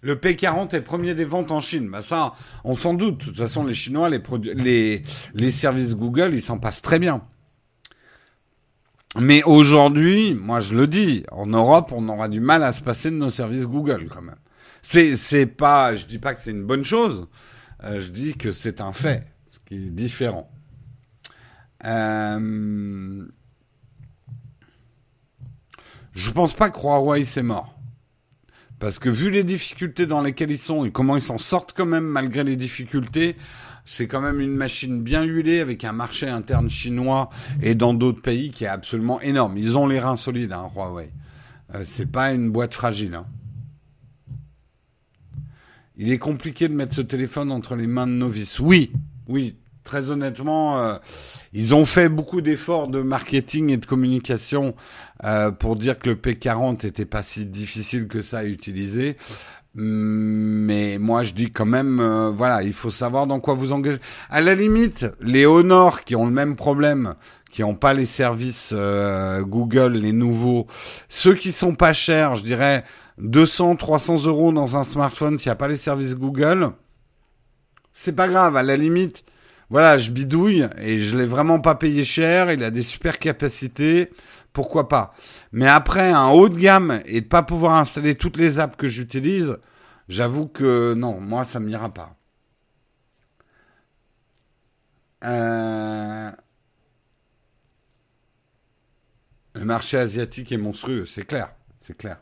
[0.03, 1.89] Le P40 est premier des ventes en Chine.
[1.89, 2.33] Bah ça,
[2.65, 3.19] on s'en doute.
[3.19, 5.01] De toute façon, les Chinois, les,
[5.49, 7.23] services Google, ils s'en passent très bien.
[9.17, 13.11] Mais aujourd'hui, moi je le dis, en Europe, on aura du mal à se passer
[13.11, 14.35] de nos services Google quand même.
[14.81, 17.27] C'est, c'est pas, je dis pas que c'est une bonne chose.
[17.85, 20.51] Euh, je dis que c'est un fait, ce qui est différent.
[21.85, 23.25] Euh,
[26.11, 27.72] je pense pas que Huawei c'est mort.
[28.83, 31.85] Parce que vu les difficultés dans lesquelles ils sont et comment ils s'en sortent quand
[31.85, 33.37] même malgré les difficultés,
[33.85, 37.29] c'est quand même une machine bien huilée avec un marché interne chinois
[37.61, 39.57] et dans d'autres pays qui est absolument énorme.
[39.57, 41.11] Ils ont les reins solides, hein, Huawei.
[41.73, 43.15] Euh, c'est pas une boîte fragile.
[43.15, 43.25] Hein.
[45.95, 48.59] Il est compliqué de mettre ce téléphone entre les mains de novices.
[48.59, 48.91] Oui,
[49.29, 50.97] oui, très honnêtement, euh,
[51.53, 54.75] ils ont fait beaucoup d'efforts de marketing et de communication
[55.23, 59.17] euh, pour dire que le P40 était pas si difficile que ça à utiliser.
[59.75, 63.97] Mais moi, je dis quand même, euh, voilà, il faut savoir dans quoi vous engagez.
[64.29, 67.15] À la limite, les Honor qui ont le même problème,
[67.51, 70.67] qui n'ont pas les services euh, Google, les nouveaux,
[71.09, 72.83] ceux qui sont pas chers, je dirais
[73.17, 76.71] 200, 300 euros dans un smartphone s'il n'y a pas les services Google,
[77.93, 78.55] c'est pas grave.
[78.55, 79.23] À la limite,
[79.69, 82.51] voilà, je bidouille et je l'ai vraiment pas payé cher.
[82.51, 84.11] Il a des super capacités
[84.53, 85.13] pourquoi pas.
[85.51, 88.87] Mais après, un haut de gamme et de pas pouvoir installer toutes les apps que
[88.87, 89.57] j'utilise,
[90.07, 92.15] j'avoue que non, moi, ça m'ira pas.
[95.23, 96.31] Euh,
[99.55, 102.19] le marché asiatique est monstrueux, c'est clair, c'est clair.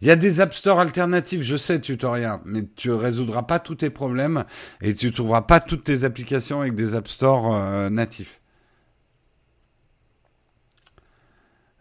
[0.00, 3.76] Il y a des App Store alternatifs, je sais, tutoriel, mais tu résoudras pas tous
[3.76, 4.44] tes problèmes
[4.80, 8.41] et tu trouveras pas toutes tes applications avec des App Store euh, natifs.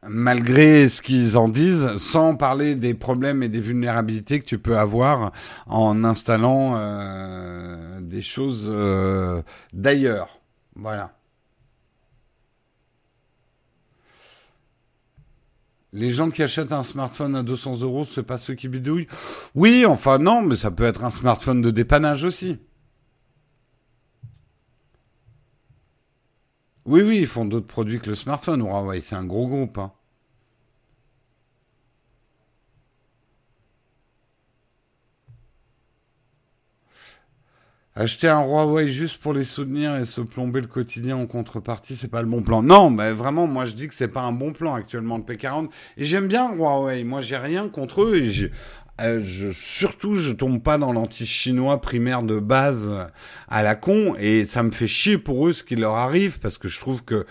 [0.08, 4.78] Malgré ce qu'ils en disent, sans parler des problèmes et des vulnérabilités que tu peux
[4.78, 5.32] avoir
[5.68, 9.42] en installant euh, des choses euh,
[9.74, 10.40] d'ailleurs.
[10.76, 11.14] Voilà.
[15.94, 19.10] Les gens qui achètent un smartphone à 200 euros, c'est pas ceux qui bidouillent?
[19.56, 22.60] Oui, enfin non, mais ça peut être un smartphone de dépannage aussi.
[26.86, 28.62] Oui, oui, ils font d'autres produits que le smartphone.
[28.62, 29.78] Huawei, c'est un gros groupe.
[29.78, 29.92] Hein.
[37.94, 42.08] Acheter un Huawei juste pour les soutenir et se plomber le quotidien en contrepartie, c'est
[42.08, 42.64] pas le bon plan.
[42.64, 45.70] Non, mais vraiment, moi je dis que c'est pas un bon plan actuellement le P40.
[45.98, 47.04] Et j'aime bien Huawei.
[47.04, 48.18] Moi j'ai rien contre eux
[49.02, 52.92] euh, je, surtout, je tombe pas dans l'anti-chinois primaire de base
[53.48, 56.58] à la con, et ça me fait chier pour eux ce qui leur arrive, parce
[56.58, 57.26] que je trouve que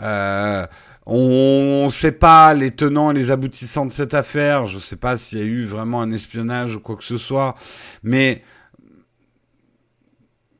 [0.00, 0.66] euh,
[1.06, 4.66] on ne sait pas les tenants et les aboutissants de cette affaire.
[4.66, 7.54] Je sais pas s'il y a eu vraiment un espionnage ou quoi que ce soit,
[8.02, 8.42] mais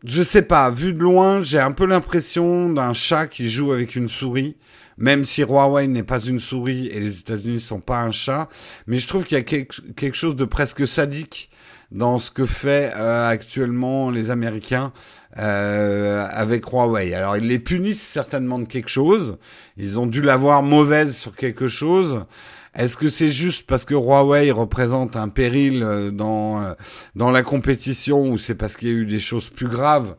[0.04, 0.70] je sais pas.
[0.70, 4.56] Vu de loin, j'ai un peu l'impression d'un chat qui joue avec une souris
[4.98, 8.48] même si Huawei n'est pas une souris et les États-Unis sont pas un chat,
[8.86, 11.50] mais je trouve qu'il y a quelque chose de presque sadique
[11.92, 14.92] dans ce que fait euh, actuellement les Américains
[15.38, 17.14] euh, avec Huawei.
[17.14, 19.38] Alors ils les punissent certainement de quelque chose,
[19.76, 22.24] ils ont dû l'avoir mauvaise sur quelque chose.
[22.74, 26.74] Est-ce que c'est juste parce que Huawei représente un péril euh, dans
[27.14, 30.16] dans la compétition ou c'est parce qu'il y a eu des choses plus graves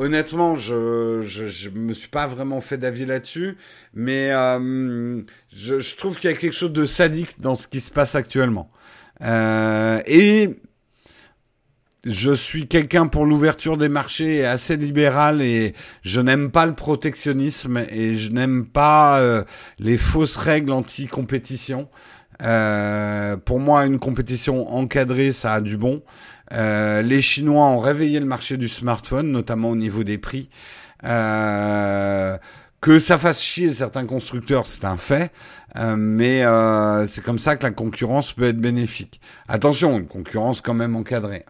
[0.00, 3.58] Honnêtement, je, je, me suis pas vraiment fait d'avis là-dessus,
[3.92, 5.20] mais euh,
[5.54, 8.70] je, trouve qu'il y a quelque chose de sadique dans ce qui se passe actuellement.
[9.20, 10.58] Euh, et
[12.06, 17.84] je suis quelqu'un pour l'ouverture des marchés assez libéral et je n'aime pas le protectionnisme
[17.90, 19.44] et je n'aime pas euh,
[19.78, 21.90] les fausses règles anti-compétition.
[22.38, 26.02] pour moi, une compétition encadrée, ça a du bon.
[26.52, 30.48] Euh, les Chinois ont réveillé le marché du smartphone, notamment au niveau des prix.
[31.04, 32.36] Euh,
[32.80, 35.32] que ça fasse chier certains constructeurs, c'est un fait,
[35.76, 39.20] euh, mais euh, c'est comme ça que la concurrence peut être bénéfique.
[39.48, 41.44] Attention, une concurrence quand même encadrée.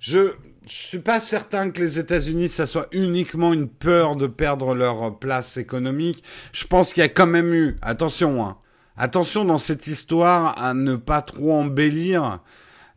[0.00, 0.34] Je,
[0.68, 5.18] je suis pas certain que les États-Unis, ça soit uniquement une peur de perdre leur
[5.18, 6.22] place économique.
[6.52, 8.58] Je pense qu'il y a quand même eu, attention, hein,
[8.96, 12.40] attention dans cette histoire à ne pas trop embellir.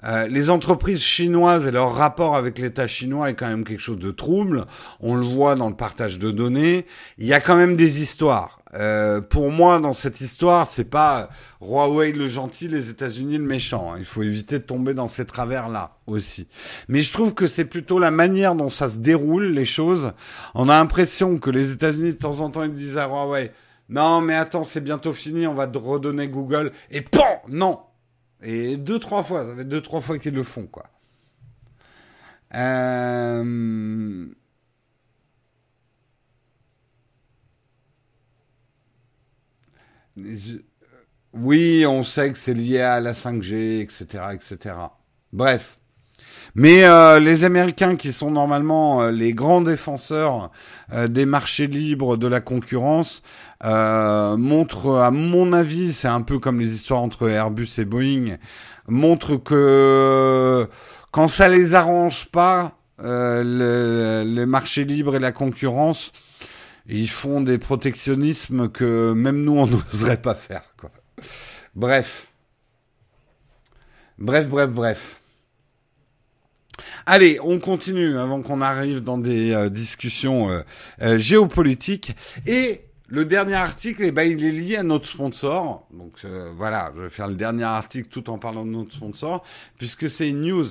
[0.03, 3.99] Euh, les entreprises chinoises et leur rapport avec l'État chinois est quand même quelque chose
[3.99, 4.65] de trouble.
[4.99, 6.85] On le voit dans le partage de données.
[7.19, 8.60] Il y a quand même des histoires.
[8.73, 11.29] Euh, pour moi, dans cette histoire, c'est pas
[11.61, 13.91] Huawei le gentil, les États-Unis le méchant.
[13.91, 13.95] Hein.
[13.99, 16.47] Il faut éviter de tomber dans ces travers-là aussi.
[16.87, 20.13] Mais je trouve que c'est plutôt la manière dont ça se déroule les choses.
[20.55, 23.51] On a l'impression que les États-Unis de temps en temps ils disent à Huawei
[23.89, 27.79] non mais attends c'est bientôt fini, on va te redonner Google et PAN non.
[28.41, 30.85] Et deux trois fois, ça fait deux trois fois qu'ils le font quoi.
[32.55, 34.25] Euh,
[41.33, 44.75] oui, on sait que c'est lié à la 5G, etc., etc.
[45.31, 45.77] Bref.
[46.55, 50.51] Mais euh, les Américains, qui sont normalement euh, les grands défenseurs
[50.91, 53.23] euh, des marchés libres de la concurrence,
[53.63, 58.37] montrent, à mon avis, c'est un peu comme les histoires entre Airbus et Boeing,
[58.87, 60.67] montrent que
[61.11, 66.11] quand ça les arrange pas, le, les marchés libres et la concurrence,
[66.87, 70.63] ils font des protectionnismes que même nous on n'oserait pas faire.
[70.77, 70.91] Quoi.
[71.75, 72.27] Bref.
[74.17, 75.21] Bref, bref, bref.
[77.05, 80.61] Allez, on continue avant qu'on arrive dans des euh, discussions euh,
[81.01, 82.15] euh, géopolitiques.
[82.45, 85.87] Et le dernier article, eh ben, il est lié à notre sponsor.
[85.91, 89.43] Donc voilà, je vais faire le dernier article tout en parlant de notre sponsor,
[89.77, 90.67] puisque c'est une news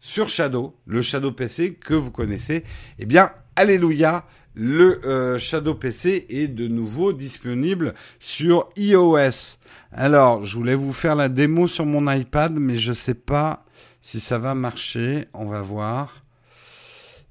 [0.00, 2.64] sur Shadow, le Shadow PC que vous connaissez.
[2.98, 9.58] Eh bien, alléluia, le Shadow PC est de nouveau disponible sur iOS.
[9.92, 13.64] Alors, je voulais vous faire la démo sur mon iPad, mais je sais pas
[14.00, 16.22] si ça va marcher, on va voir.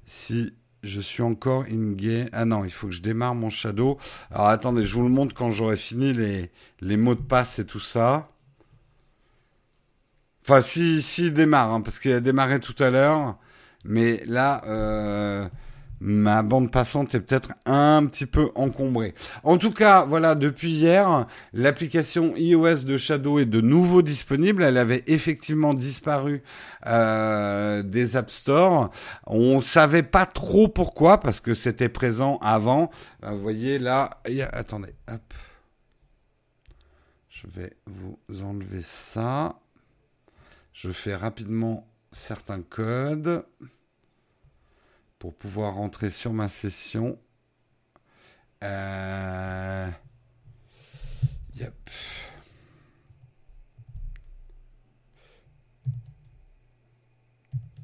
[0.06, 2.28] Si je suis encore in game.
[2.32, 3.98] Ah non, il faut que je démarre mon Shadow.
[4.30, 7.80] Alors attendez, je vous le montre quand j'aurai fini les, mots de passe et tout
[7.80, 8.28] ça.
[10.42, 13.38] Enfin, si, si démarre, hein, parce qu'il a démarré tout à l'heure.
[13.84, 15.48] Mais là, euh,
[16.02, 19.14] ma bande passante est peut-être un petit peu encombrée.
[19.44, 24.64] En tout cas, voilà, depuis hier, l'application iOS de Shadow est de nouveau disponible.
[24.64, 26.42] Elle avait effectivement disparu
[26.86, 28.90] euh, des App Store.
[29.28, 32.90] On savait pas trop pourquoi, parce que c'était présent avant.
[33.22, 34.10] Euh, vous voyez là,
[34.52, 35.34] attendez, hop.
[37.28, 39.60] Je vais vous enlever ça.
[40.72, 43.44] Je fais rapidement certains codes
[45.22, 47.16] pour pouvoir rentrer sur ma session.
[48.64, 49.88] Euh...
[51.54, 51.90] Yep.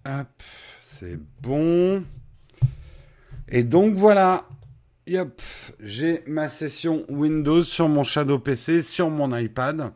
[0.04, 0.42] Hop,
[0.82, 2.04] c'est bon.
[3.46, 4.44] Et donc voilà,
[5.08, 5.40] Yep,
[5.80, 9.92] j'ai ma session Windows sur mon Shadow PC, sur mon iPad.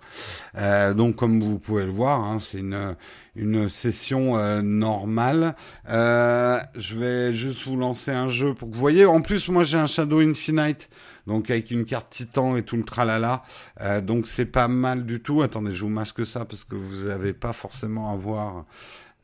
[0.57, 2.97] Euh, donc comme vous pouvez le voir, hein, c'est une,
[3.37, 5.55] une session euh, normale.
[5.91, 9.05] Euh, je vais juste vous lancer un jeu pour que vous voyez.
[9.05, 10.89] En plus, moi j'ai un Shadow Infinite,
[11.27, 13.43] donc avec une carte Titan et tout le tralala.
[13.83, 15.43] Euh, donc c'est pas mal du tout.
[15.43, 18.65] Attendez, je vous masque ça parce que vous n'avez pas forcément à voir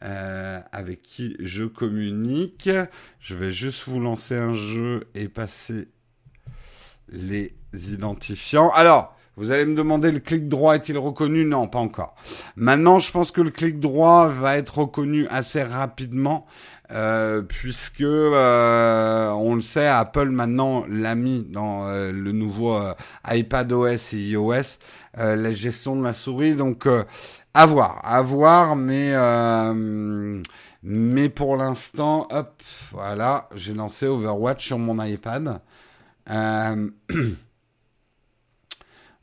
[0.05, 2.71] euh, avec qui je communique.
[3.21, 5.89] Je vais juste vous lancer un jeu et passer
[7.11, 8.71] les identifiants.
[8.75, 11.45] Alors, vous allez me demander le clic droit est-il reconnu?
[11.45, 12.17] Non, pas encore.
[12.57, 16.47] Maintenant, je pense que le clic droit va être reconnu assez rapidement.
[16.91, 22.95] Euh, puisque euh, on le sait, Apple maintenant l'a mis dans euh, le nouveau euh,
[23.31, 24.79] iPad OS et iOS,
[25.17, 26.55] la gestion de la souris.
[26.55, 26.87] Donc
[27.59, 30.41] à voir, à voir, mais euh,
[30.85, 35.61] mais pour l'instant, hop, voilà, j'ai lancé Overwatch sur mon iPad.
[36.31, 36.89] Euh,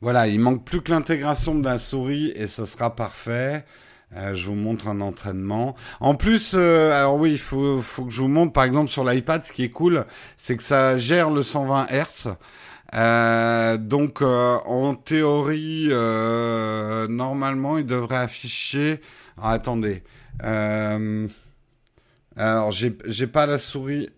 [0.02, 3.64] voilà, il manque plus que l'intégration de la souris et ça sera parfait.
[4.14, 5.74] Euh, je vous montre un entraînement.
[6.00, 9.44] En plus, alors oui, il faut, faut que je vous montre, par exemple, sur l'iPad,
[9.44, 10.04] ce qui est cool,
[10.36, 12.34] c'est que ça gère le 120 Hz.
[12.94, 19.00] Euh, donc euh, en théorie, euh, normalement, il devrait afficher.
[19.36, 20.02] Ah, attendez.
[22.36, 24.10] Alors j'ai pas la souris.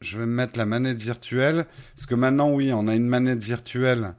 [0.00, 3.42] Je vais me mettre la manette virtuelle parce que maintenant, oui, on a une manette
[3.42, 4.14] virtuelle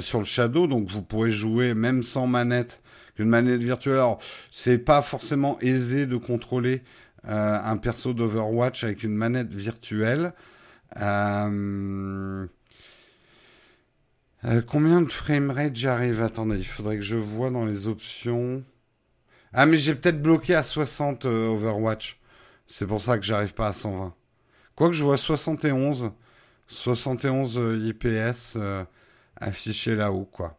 [0.00, 2.80] sur le Shadow, donc vous pourrez jouer même sans manette
[3.14, 3.94] qu'une manette virtuelle.
[3.94, 4.18] Alors
[4.50, 6.82] c'est pas forcément aisé de contrôler
[7.24, 10.32] un perso d'Overwatch avec une manette virtuelle.
[14.44, 16.22] Euh, combien de framerate j'arrive?
[16.22, 18.62] Attendez, il faudrait que je vois dans les options.
[19.52, 22.20] Ah, mais j'ai peut-être bloqué à 60 euh, Overwatch.
[22.66, 24.14] C'est pour ça que j'arrive pas à 120.
[24.74, 26.10] Quoique je vois 71.
[26.68, 28.58] 71 IPS
[29.36, 30.58] affiché là-haut, quoi.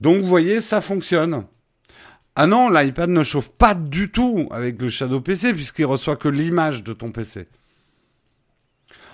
[0.00, 1.44] Donc, vous voyez, ça fonctionne.
[2.34, 6.28] Ah non, l'iPad ne chauffe pas du tout avec le Shadow PC puisqu'il reçoit que
[6.28, 7.46] l'image de ton PC.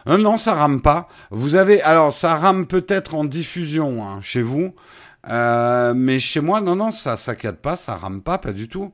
[0.06, 1.08] Non, non, ça rame pas.
[1.30, 4.74] Vous avez, alors ça rame peut-être en diffusion hein, chez vous,
[5.28, 8.92] euh, mais chez moi, non, non, ça saccade pas, ça rame pas, pas du tout.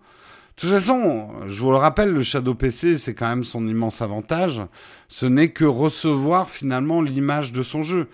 [0.56, 4.02] De toute façon, je vous le rappelle, le Shadow PC, c'est quand même son immense
[4.02, 4.62] avantage.
[5.08, 8.08] Ce n'est que recevoir finalement l'image de son jeu.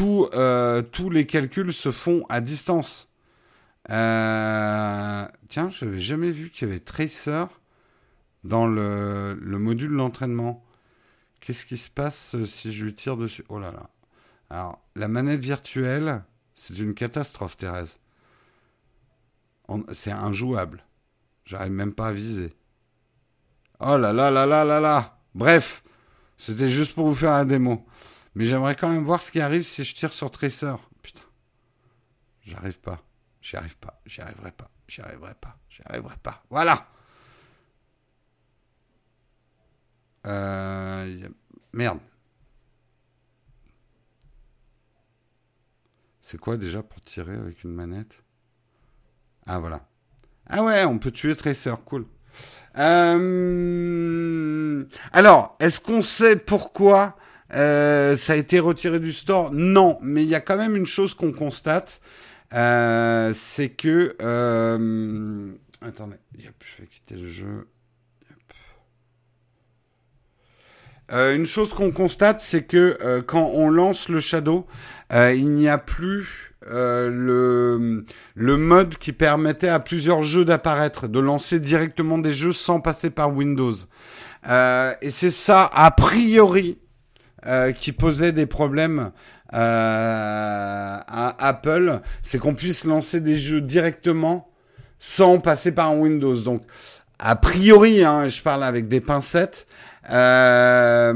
[0.00, 3.10] Euh, tous les calculs se font à distance.
[3.90, 5.26] Euh...
[5.48, 7.44] Tiens, je n'avais jamais vu qu'il y avait Tracer
[8.44, 10.64] dans le module d'entraînement.
[11.40, 13.44] Qu'est-ce qui se passe euh, si je lui tire dessus?
[13.48, 13.90] Oh là là.
[14.50, 16.22] Alors, la manette virtuelle,
[16.54, 17.98] c'est une catastrophe, Thérèse.
[19.92, 20.84] C'est injouable.
[21.44, 22.52] J'arrive même pas à viser.
[23.78, 25.82] Oh là là là là là là Bref,
[26.36, 27.86] c'était juste pour vous faire un démo.
[28.34, 30.74] Mais j'aimerais quand même voir ce qui arrive si je tire sur Tracer.
[31.02, 31.22] Putain.
[32.42, 33.02] J'arrive pas.
[33.40, 34.00] J'y arrive pas.
[34.06, 34.70] J'y arriverai pas.
[34.86, 35.56] J'y arriverai pas.
[35.68, 36.42] J'y arriverai pas.
[36.50, 36.88] Voilà.
[40.26, 41.28] Euh,
[41.72, 41.98] merde.
[46.20, 48.22] C'est quoi déjà pour tirer avec une manette?
[49.46, 49.88] Ah voilà.
[50.46, 52.06] Ah ouais, on peut tuer Tracer, cool.
[52.78, 53.24] Euh...
[55.12, 57.16] Alors, est-ce qu'on sait pourquoi
[57.54, 59.52] euh, ça a été retiré du store?
[59.52, 62.00] Non, mais il y a quand même une chose qu'on constate,
[62.52, 64.16] c'est que...
[65.80, 67.66] Attendez, je vais quitter le jeu.
[71.12, 74.66] Euh, une chose qu'on constate, c'est que euh, quand on lance le Shadow,
[75.12, 78.04] euh, il n'y a plus le,
[78.34, 83.08] le mode qui permettait à plusieurs jeux d'apparaître, de lancer directement des jeux sans passer
[83.08, 83.72] par Windows.
[84.44, 86.78] et c'est ça, a priori,
[87.76, 89.10] qui posait des problèmes
[89.50, 94.52] à Apple, c'est qu'on puisse lancer des jeux directement
[94.98, 96.36] sans passer par Windows.
[96.42, 96.62] Donc,
[97.18, 99.66] a priori, hein, je parle avec des pincettes,
[100.08, 101.12] euh,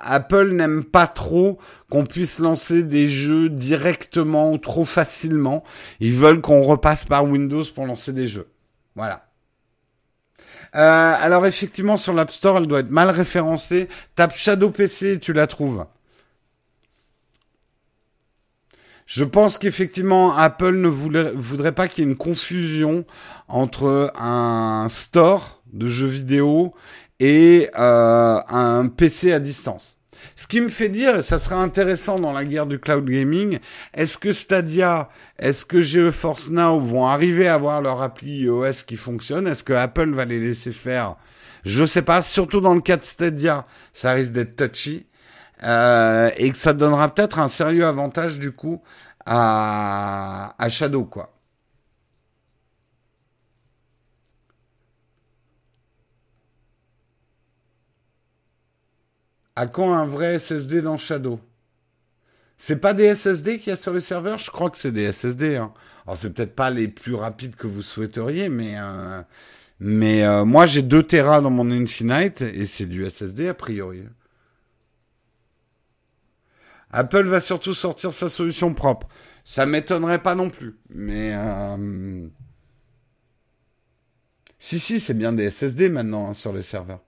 [0.00, 1.58] Apple n'aime pas trop
[1.90, 5.62] qu'on puisse lancer des jeux directement ou trop facilement.
[6.00, 8.48] Ils veulent qu'on repasse par Windows pour lancer des jeux.
[8.96, 9.26] Voilà.
[10.74, 13.88] Euh, alors effectivement, sur l'App Store, elle doit être mal référencée.
[14.16, 15.86] Tape Shadow PC et tu la trouves.
[19.06, 23.06] Je pense qu'effectivement, Apple ne voudrait pas qu'il y ait une confusion
[23.48, 26.74] entre un store de jeux vidéo
[27.20, 29.98] et euh, un PC à distance.
[30.36, 33.58] Ce qui me fait dire, et ça sera intéressant dans la guerre du cloud gaming,
[33.94, 35.08] est-ce que Stadia,
[35.38, 39.46] est-ce que GeForce Now vont arriver à avoir leur appli iOS qui fonctionne?
[39.46, 41.16] Est-ce que Apple va les laisser faire?
[41.64, 42.22] Je sais pas.
[42.22, 45.06] Surtout dans le cas de Stadia, ça risque d'être touchy.
[45.64, 48.80] Euh, et que ça donnera peut-être un sérieux avantage du coup
[49.26, 51.37] à, à Shadow, quoi.
[59.58, 61.40] À quand un vrai SSD dans Shadow?
[62.58, 64.38] C'est pas des SSD qu'il y a sur les serveurs?
[64.38, 65.56] Je crois que c'est des SSD.
[65.56, 65.74] Hein.
[66.06, 69.20] Alors c'est peut-être pas les plus rapides que vous souhaiteriez, mais euh,
[69.82, 74.04] euh, moi j'ai 2 Tera dans mon Infinite et c'est du SSD a priori.
[76.92, 79.08] Apple va surtout sortir sa solution propre.
[79.44, 82.28] Ça m'étonnerait pas non plus, mais euh,
[84.60, 87.00] si si c'est bien des SSD maintenant hein, sur les serveurs.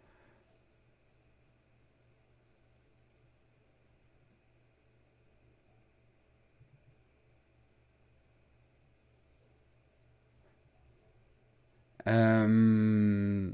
[12.09, 13.51] Euh,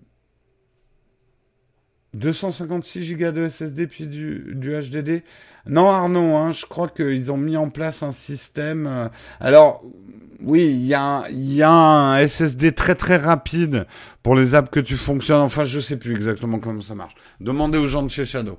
[2.15, 5.23] 256 Go de SSD puis du, HDD.
[5.67, 8.87] Non Arnaud, hein, je crois qu'ils ont mis en place un système.
[8.87, 9.09] Euh,
[9.41, 9.85] alors
[10.41, 13.87] oui, il y a, y a un SSD très très rapide
[14.23, 15.41] pour les apps que tu fonctionnes.
[15.41, 17.15] Enfin, je sais plus exactement comment ça marche.
[17.41, 18.59] Demandez aux gens de chez Shadow.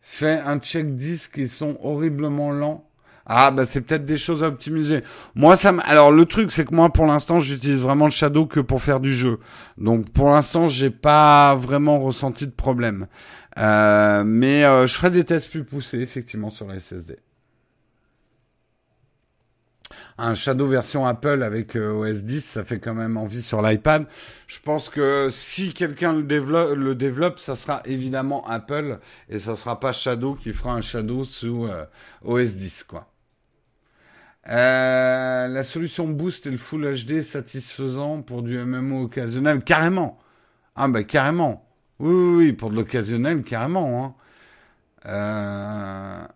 [0.00, 2.91] Fais un check disque, ils sont horriblement lents.
[3.26, 5.02] Ah bah c'est peut-être des choses à optimiser.
[5.34, 8.60] Moi ça alors le truc c'est que moi pour l'instant j'utilise vraiment le Shadow que
[8.60, 9.38] pour faire du jeu.
[9.78, 13.06] Donc pour l'instant j'ai pas vraiment ressenti de problème.
[13.58, 17.18] Euh, mais euh, je ferai des tests plus poussés effectivement sur la SSD.
[20.18, 24.06] Un Shadow version Apple avec euh, OS 10, ça fait quand même envie sur l'iPad.
[24.46, 28.98] Je pense que si quelqu'un le développe, le développe, ça sera évidemment Apple
[29.28, 31.68] et ça sera pas Shadow qui fera un Shadow sous
[32.24, 33.11] OS 10 quoi.
[34.48, 40.18] Euh, la solution Boost et le Full HD satisfaisant pour du MMO occasionnel, carrément.
[40.76, 41.68] Ah bah carrément.
[42.00, 44.04] Oui, oui, oui pour de l'occasionnel, carrément.
[44.04, 44.14] Hein.
[45.06, 46.26] Euh...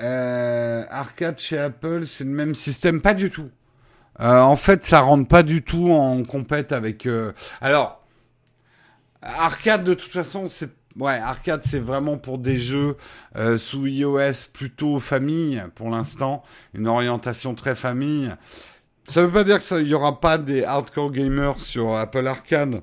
[0.00, 3.50] Euh, arcade chez Apple, c'est le même système, pas du tout.
[4.18, 7.08] En fait, ça rentre pas du tout en compète avec.
[7.60, 8.03] Alors,
[9.24, 12.96] Arcade, de toute façon, c'est ouais, arcade, c'est vraiment pour des jeux
[13.36, 16.42] euh, sous iOS plutôt famille pour l'instant,
[16.74, 18.30] une orientation très famille.
[19.06, 22.82] Ça veut pas dire qu'il y aura pas des hardcore gamers sur Apple Arcade.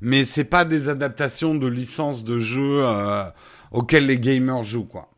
[0.00, 3.24] mais c'est pas des adaptations de licences de jeux euh,
[3.72, 5.13] auxquelles les gamers jouent, quoi.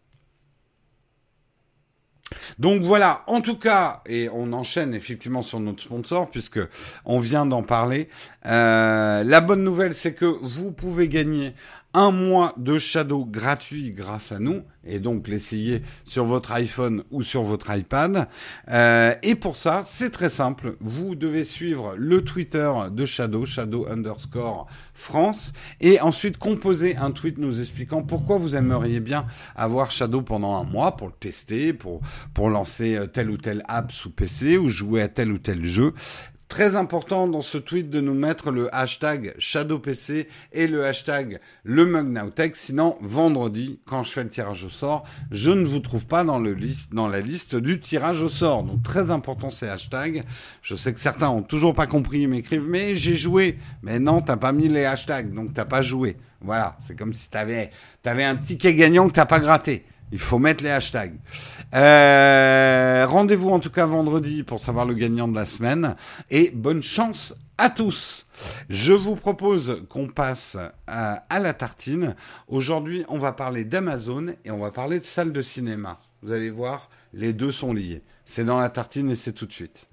[2.59, 6.61] Donc voilà, en tout cas, et on enchaîne effectivement sur notre sponsor puisque
[7.05, 8.09] on vient d'en parler.
[8.47, 11.55] Euh, la bonne nouvelle, c'est que vous pouvez gagner
[11.97, 17.23] un mois de Shadow gratuit grâce à nous, et donc l'essayer sur votre iPhone ou
[17.23, 18.29] sur votre iPad.
[18.69, 20.77] Euh, et pour ça, c'est très simple.
[20.81, 27.39] Vous devez suivre le Twitter de Shadow, Shadow underscore France, et ensuite composer un tweet
[27.39, 29.25] nous expliquant pourquoi vous aimeriez bien
[29.57, 32.03] avoir Shadow pendant un mois pour le tester, pour,
[32.35, 35.65] pour lancer euh, telle ou telle app sous PC ou jouer à tel ou tel
[35.65, 35.95] jeu.
[36.49, 41.85] Très important dans ce tweet de nous mettre le hashtag ShadowPC et le hashtag le
[41.85, 42.55] MugNowTech.
[42.55, 46.39] Sinon, vendredi, quand je fais le tirage au sort, je ne vous trouve pas dans,
[46.39, 48.63] le liste, dans la liste du tirage au sort.
[48.63, 50.25] Donc, très important ces hashtags.
[50.63, 53.59] Je sais que certains ont toujours pas compris, ils m'écrivent, mais j'ai joué.
[53.83, 56.17] Mais non, t'as pas mis les hashtags, donc t'as pas joué.
[56.41, 56.77] Voilà.
[56.87, 57.71] C'est comme si t'avais,
[58.05, 59.85] avais un ticket gagnant que t'as pas gratté.
[60.13, 61.19] Il faut mettre les hashtags.
[61.75, 65.97] Euh, rendez-vous en tout cas vendredi pour savoir le gagnant de la semaine.
[66.31, 68.27] Et bonne chance à tous.
[68.69, 72.15] Je vous propose qu'on passe à, à, la tartine.
[72.49, 75.97] Aujourd'hui, on va parler d'Amazon et on va parler de salle de cinéma.
[76.23, 78.03] Vous allez voir, les deux sont liés.
[78.25, 79.87] C'est dans la tartine et c'est tout de suite.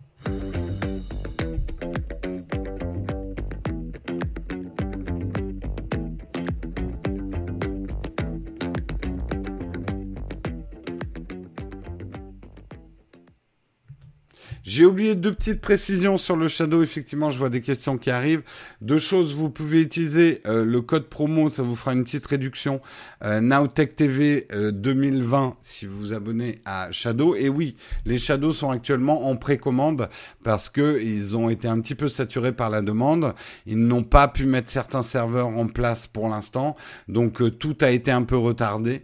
[14.64, 16.84] J'ai oublié deux petites précisions sur le Shadow.
[16.84, 18.44] Effectivement, je vois des questions qui arrivent.
[18.80, 22.80] Deux choses, vous pouvez utiliser euh, le code promo, ça vous fera une petite réduction.
[23.26, 27.36] Euh, Nowtech TV 2020 euh, si vous vous abonnez à Shadow.
[27.36, 30.08] Et oui, les Shadows sont actuellement en précommande
[30.46, 33.34] parce que ils ont été un petit peu saturés par la demande.
[33.66, 36.78] Ils n'ont pas pu mettre certains serveurs en place pour l'instant,
[37.10, 39.04] donc tout a été un peu retardé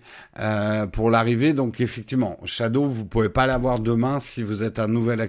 [0.94, 1.54] pour l'arrivée.
[1.54, 5.20] Donc effectivement, Shadow, vous pouvez pas l'avoir demain si vous êtes un nouvel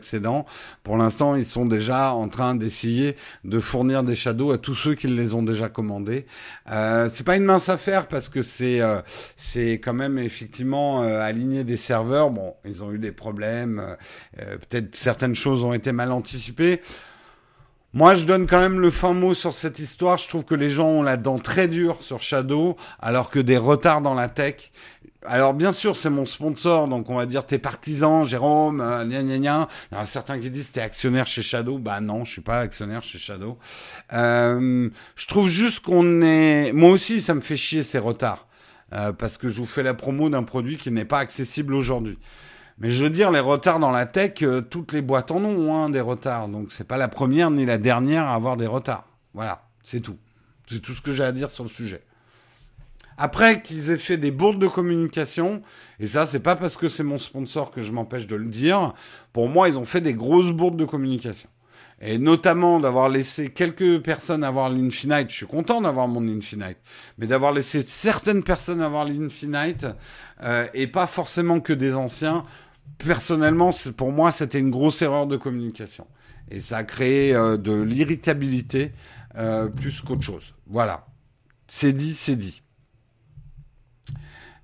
[0.82, 4.94] pour l'instant, ils sont déjà en train d'essayer de fournir des shadows à tous ceux
[4.94, 6.26] qui les ont déjà commandés.
[6.70, 9.00] Euh, c'est pas une mince affaire parce que c'est euh,
[9.36, 12.30] c'est quand même effectivement euh, aligner des serveurs.
[12.30, 13.96] Bon, ils ont eu des problèmes.
[14.40, 16.80] Euh, peut-être certaines choses ont été mal anticipées.
[17.92, 20.16] Moi, je donne quand même le fin mot sur cette histoire.
[20.16, 23.56] Je trouve que les gens ont la dent très dure sur Shadow, alors que des
[23.56, 24.70] retards dans la tech.
[25.26, 29.22] Alors bien sûr, c'est mon sponsor, donc on va dire t'es partisan, Jérôme, euh, gna
[29.22, 29.68] gna gna.
[29.90, 31.78] Il y en a certains qui disent t'es actionnaire chez Shadow.
[31.78, 33.58] Bah non, je suis pas actionnaire chez Shadow.
[34.14, 36.72] Euh, je trouve juste qu'on est...
[36.72, 38.46] Moi aussi, ça me fait chier ces retards.
[38.92, 42.18] Euh, parce que je vous fais la promo d'un produit qui n'est pas accessible aujourd'hui.
[42.78, 45.74] Mais je veux dire, les retards dans la tech, euh, toutes les boîtes en ont
[45.74, 46.48] hein, des retards.
[46.48, 49.06] Donc c'est pas la première ni la dernière à avoir des retards.
[49.34, 50.16] Voilà, c'est tout.
[50.68, 52.02] C'est tout ce que j'ai à dire sur le sujet.
[53.22, 55.60] Après qu'ils aient fait des bourdes de communication,
[55.98, 58.94] et ça, c'est pas parce que c'est mon sponsor que je m'empêche de le dire.
[59.34, 61.50] Pour moi, ils ont fait des grosses bourdes de communication.
[62.00, 65.28] Et notamment d'avoir laissé quelques personnes avoir l'Infinite.
[65.28, 66.78] Je suis content d'avoir mon Infinite.
[67.18, 69.86] Mais d'avoir laissé certaines personnes avoir l'Infinite,
[70.42, 72.42] euh, et pas forcément que des anciens,
[72.96, 73.68] personnellement,
[73.98, 76.06] pour moi, c'était une grosse erreur de communication.
[76.50, 78.92] Et ça a créé euh, de l'irritabilité
[79.36, 80.54] euh, plus qu'autre chose.
[80.66, 81.04] Voilà.
[81.68, 82.62] C'est dit, c'est dit.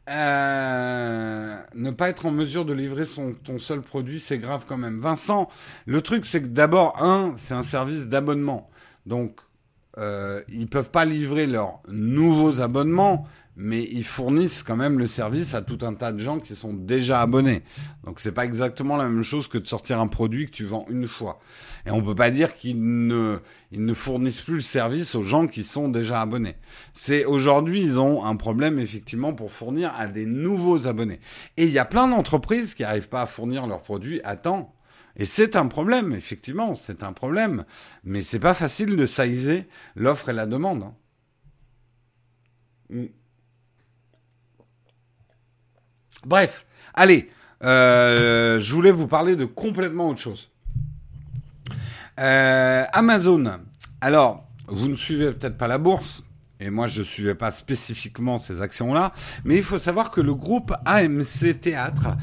[0.08, 4.76] Euh, ne pas être en mesure de livrer son, ton seul produit, c'est grave quand
[4.76, 5.00] même.
[5.00, 5.48] Vincent,
[5.84, 8.70] le truc, c'est que d'abord, un, c'est un service d'abonnement.
[9.04, 9.40] Donc,
[9.98, 13.26] euh, ils peuvent pas livrer leurs nouveaux abonnements,
[13.56, 16.74] mais ils fournissent quand même le service à tout un tas de gens qui sont
[16.74, 17.62] déjà abonnés.
[18.04, 20.84] Donc c'est pas exactement la même chose que de sortir un produit que tu vends
[20.90, 21.40] une fois.
[21.86, 23.38] Et on peut pas dire qu'ils ne,
[23.72, 26.56] ils ne fournissent plus le service aux gens qui sont déjà abonnés.
[26.92, 31.20] C'est aujourd'hui ils ont un problème effectivement pour fournir à des nouveaux abonnés.
[31.56, 34.74] Et il y a plein d'entreprises qui n'arrivent pas à fournir leurs produits à temps.
[35.18, 37.64] Et c'est un problème, effectivement, c'est un problème.
[38.04, 40.82] Mais c'est pas facile de saisir l'offre et la demande.
[40.82, 40.94] Hein.
[42.90, 43.06] Mm.
[46.26, 47.30] Bref, allez,
[47.62, 50.50] euh, je voulais vous parler de complètement autre chose.
[52.18, 53.60] Euh, Amazon.
[54.00, 56.24] Alors, vous ne suivez peut-être pas la bourse,
[56.58, 59.12] et moi je ne suivais pas spécifiquement ces actions-là,
[59.44, 62.16] mais il faut savoir que le groupe AMC Théâtre,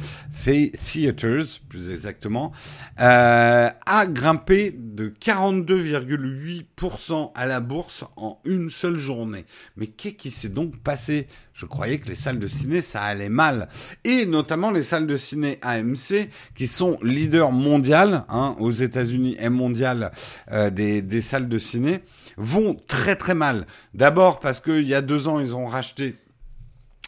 [0.44, 2.52] Theaters plus exactement,
[3.00, 9.46] euh, a grimpé de 42,8% à la bourse en une seule journée.
[9.76, 11.26] Mais qu'est-ce qui s'est donc passé?
[11.54, 13.70] Je croyais que les salles de ciné, ça allait mal.
[14.04, 19.50] Et notamment les salles de ciné AMC, qui sont leaders mondial, hein, aux États-Unis et
[19.50, 20.12] mondial
[20.52, 22.02] euh, des, des salles de ciné,
[22.38, 23.66] vont très très mal.
[23.94, 26.16] D'abord parce qu'il y a deux ans, ils ont racheté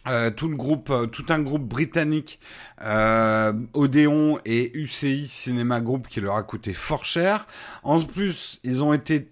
[0.07, 0.29] euh,
[0.89, 2.39] euh, tout un groupe britannique,
[2.81, 7.47] euh, Odéon et UCI Cinéma Group qui leur a coûté fort cher.
[7.83, 9.31] En plus, ils ont été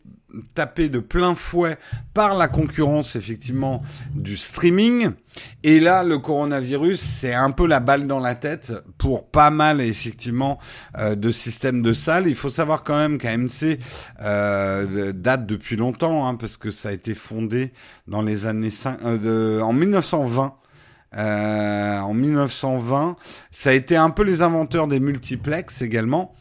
[0.54, 1.78] tapés de plein fouet
[2.14, 3.82] par la concurrence effectivement
[4.14, 5.12] du streaming.
[5.64, 9.82] Et là, le coronavirus, c'est un peu la balle dans la tête pour pas mal
[9.82, 10.60] effectivement
[10.98, 12.28] euh, de systèmes de salles.
[12.28, 13.80] Il faut savoir quand même qu'AMC
[14.22, 17.74] euh, date depuis longtemps, hein, parce que ça a été fondé
[18.08, 19.18] dans les années 5, euh,
[19.58, 20.56] de, en 1920.
[21.16, 23.16] Euh, en 1920.
[23.52, 26.34] Ça a été un peu les inventeurs des multiplex également.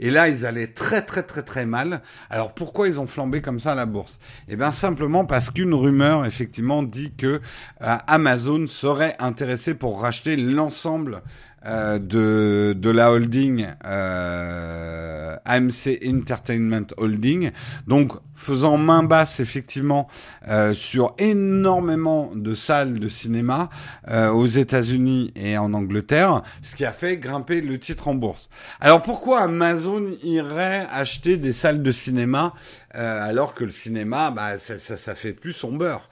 [0.00, 2.00] Et là, ils allaient très très très très mal.
[2.30, 4.18] Alors pourquoi ils ont flambé comme ça la bourse?
[4.48, 7.40] Eh bien simplement parce qu'une rumeur effectivement dit que
[7.82, 11.22] euh, Amazon serait intéressé pour racheter l'ensemble
[11.66, 17.50] euh, de, de la holding euh, AMC Entertainment Holding.
[17.86, 20.08] Donc faisant main basse effectivement
[20.48, 23.68] euh, sur énormément de salles de cinéma
[24.08, 28.48] euh, aux États-Unis et en Angleterre, ce qui a fait grimper le titre en bourse.
[28.80, 32.54] Alors pourquoi Amazon irait acheter des salles de cinéma
[32.96, 36.08] euh, alors que le cinéma, bah, ça, ça, ça fait plus son beurre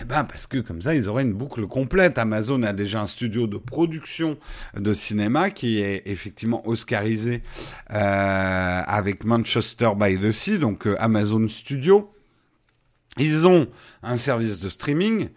[0.00, 2.18] eh ben parce que comme ça, ils auraient une boucle complète.
[2.18, 4.38] Amazon a déjà un studio de production
[4.76, 7.42] de cinéma qui est effectivement oscarisé
[7.92, 12.12] euh, avec Manchester by the Sea, donc euh, Amazon Studio.
[13.16, 13.68] Ils ont
[14.02, 15.30] un service de streaming.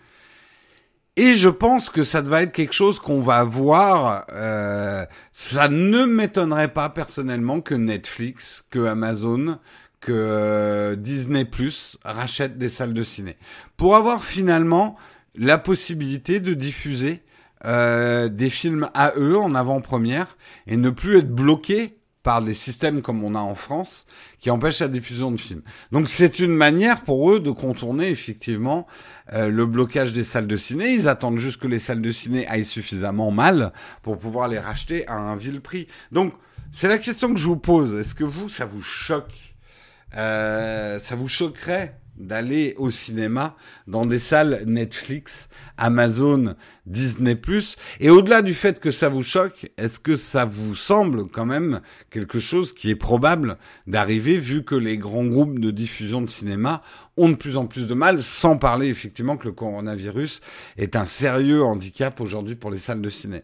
[1.17, 4.25] Et je pense que ça va être quelque chose qu'on va voir.
[4.31, 9.59] Euh, ça ne m'étonnerait pas personnellement que Netflix, que Amazon,
[10.01, 13.37] que euh, Disney Plus rachète des salles de ciné
[13.77, 14.97] pour avoir finalement
[15.35, 17.21] la possibilité de diffuser
[17.63, 20.35] euh, des films à eux en avant-première
[20.67, 24.05] et ne plus être bloqué par des systèmes comme on a en France
[24.39, 25.61] qui empêchent la diffusion de films.
[25.91, 28.87] Donc c'est une manière pour eux de contourner effectivement
[29.33, 30.91] euh, le blocage des salles de ciné.
[30.93, 33.71] Ils attendent juste que les salles de ciné aillent suffisamment mal
[34.03, 35.87] pour pouvoir les racheter à un vil prix.
[36.11, 36.33] Donc
[36.71, 37.95] c'est la question que je vous pose.
[37.95, 39.50] Est-ce que vous, ça vous choque
[40.15, 43.55] euh, ça vous choquerait d'aller au cinéma
[43.87, 46.55] dans des salles Netflix, Amazon,
[46.85, 47.33] Disney⁇
[47.99, 51.81] Et au-delà du fait que ça vous choque, est-ce que ça vous semble quand même
[52.09, 53.57] quelque chose qui est probable
[53.87, 56.81] d'arriver vu que les grands groupes de diffusion de cinéma
[57.17, 60.41] ont de plus en plus de mal, sans parler effectivement que le coronavirus
[60.77, 63.41] est un sérieux handicap aujourd'hui pour les salles de ciné.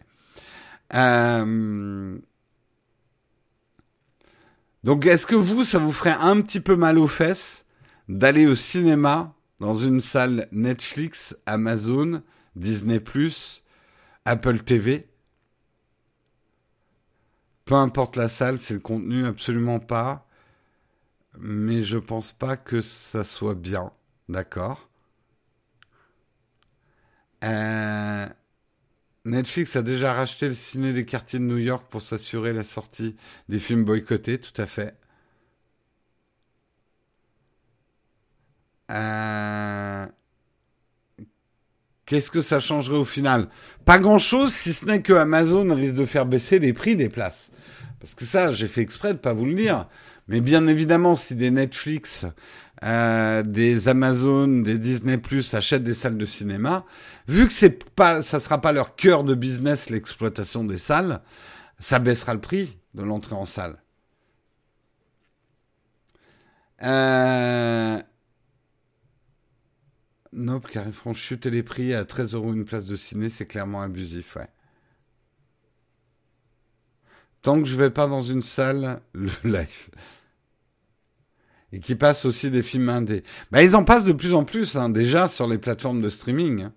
[0.94, 2.18] Euh...
[4.84, 7.64] Donc, est-ce que vous, ça vous ferait un petit peu mal aux fesses
[8.08, 12.22] d'aller au cinéma dans une salle Netflix, Amazon,
[12.56, 12.98] Disney⁇
[14.24, 15.08] Apple TV
[17.64, 20.26] Peu importe la salle, c'est le contenu, absolument pas.
[21.38, 23.92] Mais je pense pas que ça soit bien.
[24.28, 24.88] D'accord?
[27.44, 28.26] Euh,
[29.24, 33.16] Netflix a déjà racheté le ciné des quartiers de New York pour s'assurer la sortie
[33.48, 34.94] des films boycottés, tout à fait.
[38.90, 40.06] Euh,
[42.06, 43.48] qu'est-ce que ça changerait au final?
[43.84, 47.50] Pas grand-chose, si ce n'est que Amazon risque de faire baisser les prix des places.
[48.00, 49.88] Parce que ça, j'ai fait exprès de pas vous le dire.
[50.28, 52.26] Mais bien évidemment, si des Netflix,
[52.84, 56.84] euh, des Amazon, des Disney Plus achètent des salles de cinéma,
[57.26, 61.20] vu que c'est pas, ça sera pas leur cœur de business l'exploitation des salles,
[61.78, 63.82] ça baissera le prix de l'entrée en salle.
[66.82, 68.00] Euh...
[70.32, 73.46] Nope, car ils feront chuter les prix à 13 euros une place de ciné, c'est
[73.46, 74.48] clairement abusif, ouais.
[77.42, 79.90] Tant que je vais pas dans une salle, le live
[81.72, 83.22] et qui passent aussi des films indés.
[83.50, 86.68] Bah, ils en passent de plus en plus, hein, déjà sur les plateformes de streaming.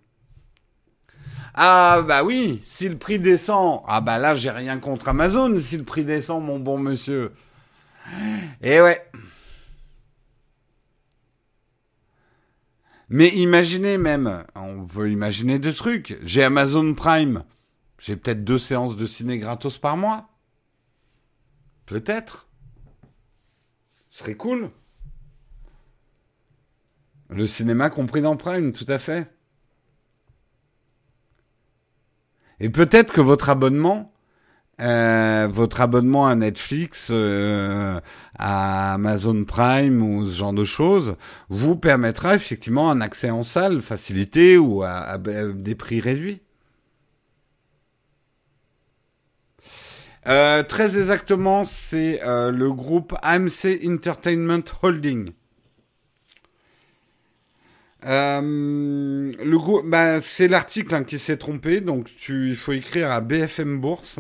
[1.54, 5.78] Ah bah oui, si le prix descend, ah bah là j'ai rien contre Amazon si
[5.78, 7.34] le prix descend, mon bon monsieur.
[8.62, 9.06] Eh ouais.
[13.10, 16.18] Mais imaginez même, on peut imaginer deux trucs.
[16.24, 17.44] J'ai Amazon Prime,
[18.00, 20.30] j'ai peut-être deux séances de ciné gratos par mois.
[21.86, 22.48] Peut-être.
[24.10, 24.72] Ce serait cool.
[27.32, 29.28] Le cinéma compris dans Prime, tout à fait.
[32.60, 34.12] Et peut-être que votre abonnement
[34.82, 38.00] euh, votre abonnement à Netflix, euh,
[38.40, 41.16] à Amazon Prime ou ce genre de choses
[41.50, 46.42] vous permettra effectivement un accès en salle facilité ou à, des prix réduits.
[50.28, 55.32] Euh, très exactement, c'est le groupe AMC Entertainment Holding.
[58.04, 63.80] Groupe, bah, c'est l'article hein, qui s'est trompé, donc tu, il faut écrire à BFM
[63.80, 64.20] Bourse.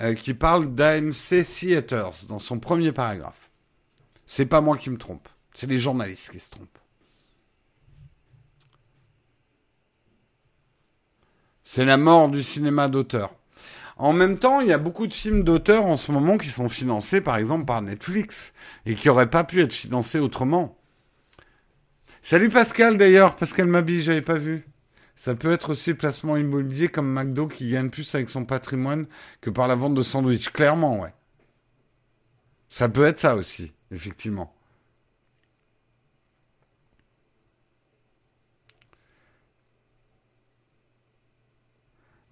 [0.00, 3.50] Euh, qui parle d'AMC Theaters dans son premier paragraphe.
[4.26, 6.78] C'est pas moi qui me trompe, c'est les journalistes qui se trompent.
[11.64, 13.34] C'est la mort du cinéma d'auteur.
[13.96, 16.68] En même temps, il y a beaucoup de films d'auteur en ce moment qui sont
[16.68, 18.52] financés, par exemple, par Netflix,
[18.86, 20.77] et qui n'auraient pas pu être financés autrement.
[22.30, 24.66] Salut Pascal d'ailleurs, Pascal Mabi, j'avais pas vu.
[25.16, 29.06] Ça peut être aussi placement immobilier comme McDo qui gagne plus avec son patrimoine
[29.40, 30.50] que par la vente de sandwichs.
[30.52, 31.14] Clairement, ouais.
[32.70, 34.54] Ça peut être ça aussi, effectivement.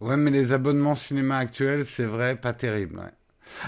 [0.00, 2.98] Ouais, mais les abonnements cinéma actuels, c'est vrai, pas terrible.
[2.98, 3.12] Ouais.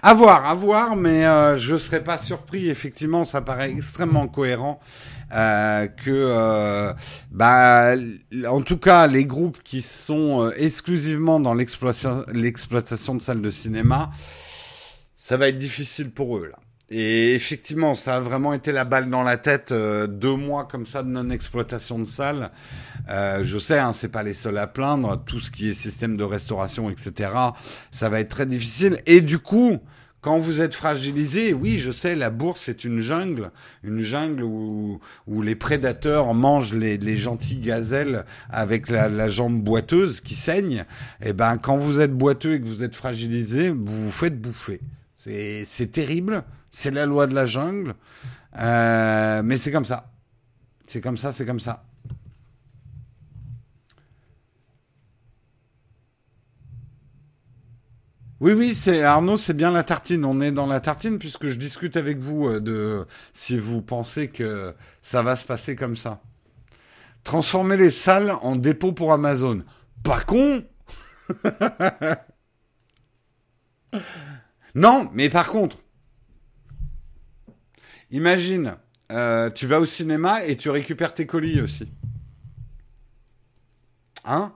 [0.02, 2.68] À voir, à voir, mais euh, je ne serais pas surpris.
[2.68, 4.80] Effectivement, ça paraît extrêmement cohérent
[5.32, 6.92] euh, que, euh,
[7.30, 7.94] bah,
[8.48, 14.10] en tout cas, les groupes qui sont exclusivement dans l'exploitation de salles de cinéma,
[15.16, 16.58] ça va être difficile pour eux là.
[16.90, 19.72] Et effectivement, ça a vraiment été la balle dans la tête.
[19.72, 22.50] Euh, deux mois comme ça de non-exploitation de salles.
[23.10, 25.22] Euh, je sais, hein, c'est pas les seuls à plaindre.
[25.26, 27.30] Tout ce qui est système de restauration, etc.
[27.90, 29.02] Ça va être très difficile.
[29.04, 29.78] Et du coup,
[30.22, 33.50] quand vous êtes fragilisé, oui, je sais, la bourse est une jungle,
[33.84, 39.62] une jungle où, où les prédateurs mangent les, les gentilles gazelles avec la, la, jambe
[39.62, 40.86] boiteuse qui saigne.
[41.20, 44.40] Et eh ben, quand vous êtes boiteux et que vous êtes fragilisé, vous vous faites
[44.40, 44.80] bouffer.
[45.66, 46.44] C'est terrible.
[46.70, 47.94] C'est la loi de la jungle.
[48.58, 50.12] Euh, mais c'est comme ça.
[50.86, 51.84] C'est comme ça, c'est comme ça.
[58.40, 60.24] Oui, oui, c'est Arnaud, c'est bien la tartine.
[60.24, 64.28] On est dans la tartine puisque je discute avec vous euh, de si vous pensez
[64.28, 66.20] que ça va se passer comme ça.
[67.24, 69.64] Transformer les salles en dépôt pour Amazon.
[70.04, 70.62] Pas con
[74.78, 75.76] Non, mais par contre,
[78.10, 78.76] Imagine,
[79.12, 81.88] euh, tu vas au cinéma et tu récupères tes colis aussi.
[84.24, 84.52] Hein?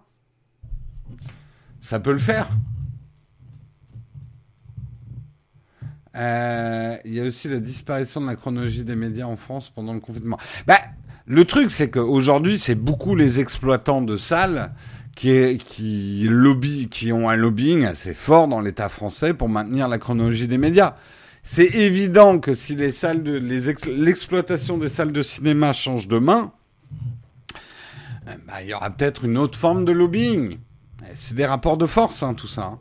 [1.81, 2.49] Ça peut le faire.
[6.15, 9.93] Euh, il y a aussi la disparition de la chronologie des médias en France pendant
[9.93, 10.39] le confinement.
[10.67, 10.79] Bah,
[11.27, 14.73] le truc, c'est qu'aujourd'hui, c'est beaucoup les exploitants de salles
[15.15, 19.99] qui, qui, lobby, qui ont un lobbying assez fort dans l'État français pour maintenir la
[19.99, 20.97] chronologie des médias.
[21.43, 26.53] C'est évident que si les salles de, l'exploitation des salles de cinéma change de main,
[28.27, 30.59] eh ben, il y aura peut-être une autre forme de lobbying.
[31.17, 32.79] C'est des rapports de force, hein, tout ça.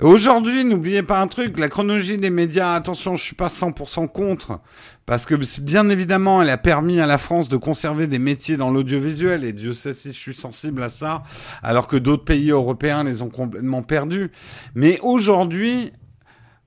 [0.00, 4.60] Aujourd'hui, n'oubliez pas un truc, la chronologie des médias, attention, je suis pas 100% contre,
[5.06, 8.70] parce que bien évidemment, elle a permis à la France de conserver des métiers dans
[8.70, 11.22] l'audiovisuel, et Dieu sait si je suis sensible à ça,
[11.62, 14.30] alors que d'autres pays européens les ont complètement perdus.
[14.74, 15.92] Mais aujourd'hui,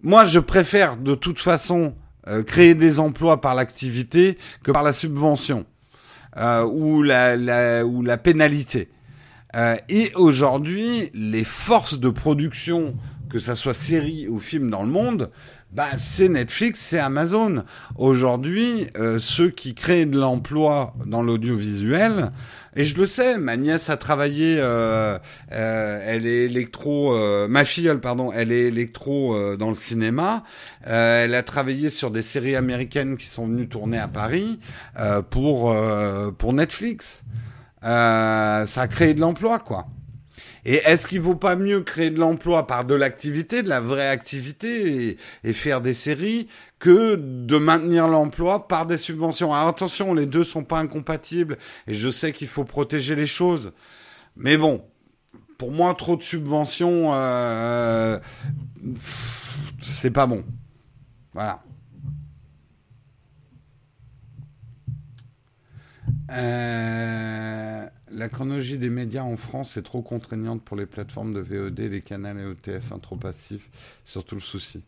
[0.02, 1.94] moi, je préfère de toute façon
[2.28, 5.66] euh, créer des emplois par l'activité que par la subvention
[6.38, 8.90] euh, ou, la, pénalité.
[9.56, 12.96] Euh, et aujourd'hui, les forces de production
[13.30, 15.32] que ça soit série ou film dans le monde,
[15.72, 17.64] bah, c'est Netflix, c'est Amazon.
[17.96, 22.32] Aujourd'hui, euh, ceux qui créent de l'emploi dans l'audiovisuel,
[22.76, 25.20] et je le sais, ma nièce a travaillé, euh,
[25.52, 27.16] euh, elle est électro,
[27.48, 30.44] ma fille, pardon, elle est électro dans le cinéma.
[30.84, 34.60] elle a travaillé sur des séries américaines qui sont venues tourner à Paris
[35.30, 35.76] pour
[36.38, 37.24] pour Netflix.
[37.82, 39.88] ça a créé de l'emploi, quoi.
[40.72, 44.08] Et est-ce qu'il vaut pas mieux créer de l'emploi par de l'activité, de la vraie
[44.08, 46.48] activité et, faire des séries
[46.78, 49.52] que de maintenir l'emploi par des subventions?
[49.52, 51.58] Alors attention, les deux sont pas incompatibles
[51.88, 53.72] et je sais qu'il faut protéger les choses.
[54.36, 54.86] Mais bon,
[55.58, 58.20] pour moi, trop de subventions, euh,
[59.82, 60.44] c'est pas bon.
[61.34, 61.64] Voilà.
[66.32, 71.80] Euh, la chronologie des médias en France est trop contraignante pour les plateformes de VOD,
[71.80, 73.70] les canaux et OTF, trop passif,
[74.06, 74.82] surtout le souci.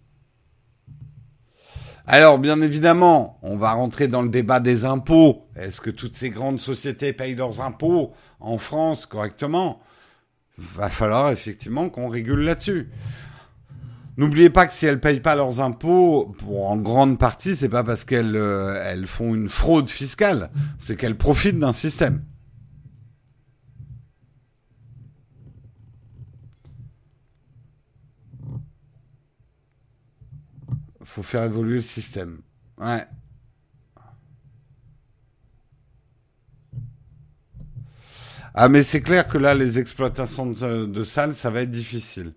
[2.07, 5.47] Alors, bien évidemment, on va rentrer dans le débat des impôts.
[5.55, 9.81] Est-ce que toutes ces grandes sociétés payent leurs impôts en France correctement?
[10.57, 12.89] Va falloir effectivement qu'on régule là-dessus.
[14.17, 17.83] N'oubliez pas que si elles payent pas leurs impôts, pour en grande partie, c'est pas
[17.83, 20.49] parce qu'elles euh, font une fraude fiscale,
[20.79, 22.23] c'est qu'elles profitent d'un système.
[31.13, 32.39] Faut faire évoluer le système.
[32.77, 33.03] Ouais.
[38.53, 42.33] Ah mais c'est clair que là les exploitations de, de salles ça va être difficile.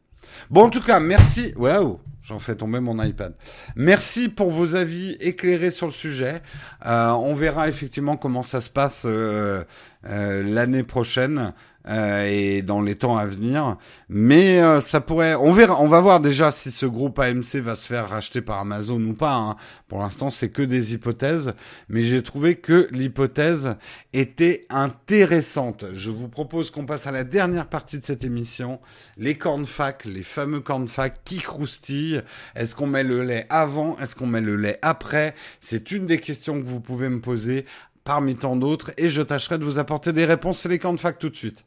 [0.50, 1.52] Bon, en tout cas, merci.
[1.56, 3.34] Waouh, j'en fais tomber mon iPad.
[3.76, 6.42] Merci pour vos avis éclairés sur le sujet.
[6.86, 9.64] Euh, on verra effectivement comment ça se passe euh,
[10.06, 11.52] euh, l'année prochaine.
[11.86, 13.76] Euh, et dans les temps à venir.
[14.08, 17.76] Mais euh, ça pourrait, on verra, on va voir déjà si ce groupe AMC va
[17.76, 19.34] se faire racheter par Amazon ou pas.
[19.34, 19.56] Hein.
[19.88, 21.52] Pour l'instant, c'est que des hypothèses,
[21.90, 23.76] mais j'ai trouvé que l'hypothèse
[24.14, 25.84] était intéressante.
[25.92, 28.80] Je vous propose qu'on passe à la dernière partie de cette émission,
[29.18, 32.22] les cornfacs, les fameux cornfacs qui croustillent.
[32.54, 33.98] Est-ce qu'on met le lait avant?
[33.98, 35.34] Est-ce qu'on met le lait après?
[35.60, 37.66] C'est une des questions que vous pouvez me poser
[38.04, 40.60] parmi tant d'autres, et je tâcherai de vous apporter des réponses.
[40.60, 41.64] C'est les camps de fac tout de suite.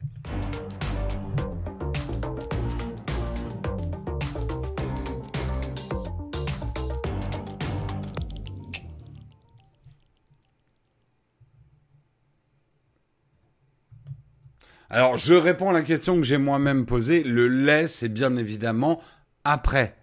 [14.90, 17.22] Alors, je réponds à la question que j'ai moi-même posée.
[17.22, 19.02] Le lait, c'est bien évidemment
[19.44, 19.96] après.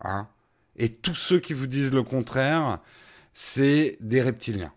[0.00, 0.28] Hein
[0.76, 2.80] Et tous ceux qui vous disent le contraire,
[3.32, 4.72] c'est des reptiliens.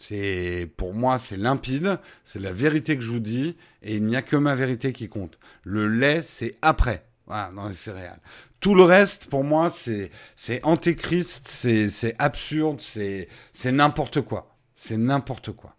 [0.00, 4.16] C'est pour moi c'est limpide, c'est la vérité que je vous dis et il n'y
[4.16, 5.38] a que ma vérité qui compte.
[5.62, 8.20] Le lait c'est après, voilà, dans les céréales.
[8.60, 14.56] Tout le reste pour moi c'est c'est antéchrist, c'est c'est absurde, c'est c'est n'importe quoi,
[14.74, 15.76] c'est n'importe quoi.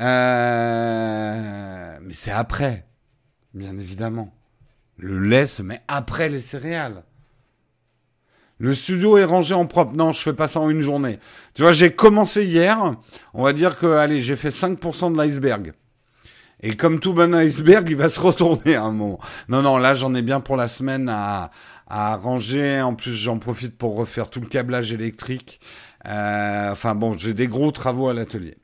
[0.00, 2.86] Euh, mais c'est après,
[3.52, 4.34] bien évidemment.
[4.96, 7.04] Le lait se met après les céréales.
[8.60, 9.96] Le studio est rangé en propre.
[9.96, 11.18] Non, je fais pas ça en une journée.
[11.54, 12.94] Tu vois, j'ai commencé hier.
[13.32, 15.72] On va dire que, allez, j'ai fait 5% de l'iceberg.
[16.62, 19.18] Et comme tout bon iceberg, il va se retourner à un moment.
[19.48, 21.50] Non, non, là, j'en ai bien pour la semaine à,
[21.86, 22.82] à ranger.
[22.82, 25.58] En plus, j'en profite pour refaire tout le câblage électrique.
[26.06, 28.58] Euh, enfin bon, j'ai des gros travaux à l'atelier.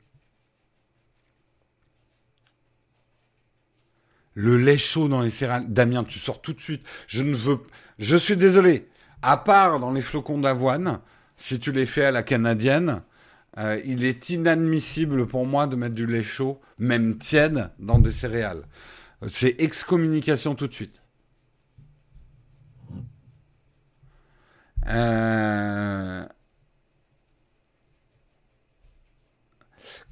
[4.35, 5.65] Le lait chaud dans les céréales.
[5.73, 6.85] Damien, tu sors tout de suite.
[7.07, 7.57] Je ne veux.
[7.97, 8.87] Je suis désolé
[9.27, 11.01] à part dans les flocons d'avoine,
[11.35, 13.01] si tu les fais à la canadienne,
[13.57, 18.11] euh, il est inadmissible pour moi de mettre du lait chaud, même tiède, dans des
[18.11, 18.63] céréales.
[19.27, 21.01] C'est excommunication tout de suite.
[24.87, 26.25] Euh...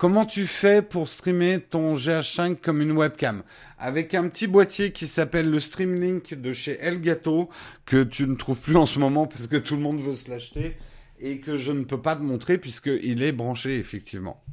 [0.06, 3.42] Comment tu fais pour streamer ton GH5 comme une webcam?
[3.80, 7.50] Avec un petit boîtier qui s'appelle le Streamlink de chez Elgato,
[7.88, 10.30] que tu ne trouves plus en ce moment parce que tout le monde veut se
[10.30, 10.78] l'acheter,
[11.18, 14.44] et que je ne peux pas te montrer puisqu'il est branché effectivement.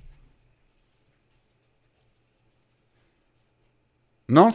[4.30, 4.48] Non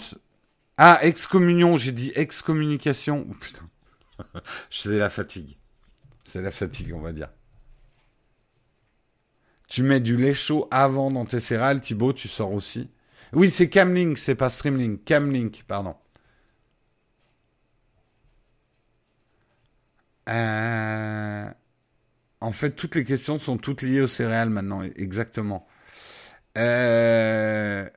[0.77, 3.27] Ah, excommunion, j'ai dit excommunication.
[3.29, 3.69] Oh putain.
[4.71, 5.59] C'est la fatigue.
[6.23, 7.29] C'est la fatigue, on va dire.
[9.67, 12.89] Tu mets du lait chaud avant dans tes céréales, Thibaut, tu sors aussi.
[13.33, 15.03] Oui, c'est Camlink, c'est pas Streamlink.
[15.05, 15.95] Camlink, pardon.
[20.29, 21.49] Euh,
[22.41, 25.67] en fait, toutes les questions sont toutes liées aux céréales maintenant, exactement.
[26.57, 27.87] Euh,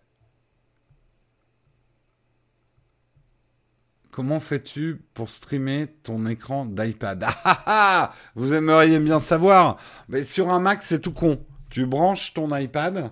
[4.10, 7.24] Comment fais-tu pour streamer ton écran d'iPad?
[7.26, 9.76] Ah, ah, ah Vous aimeriez bien savoir.
[10.08, 11.38] Mais sur un Mac, c'est tout con
[11.70, 13.10] tu branches ton iPad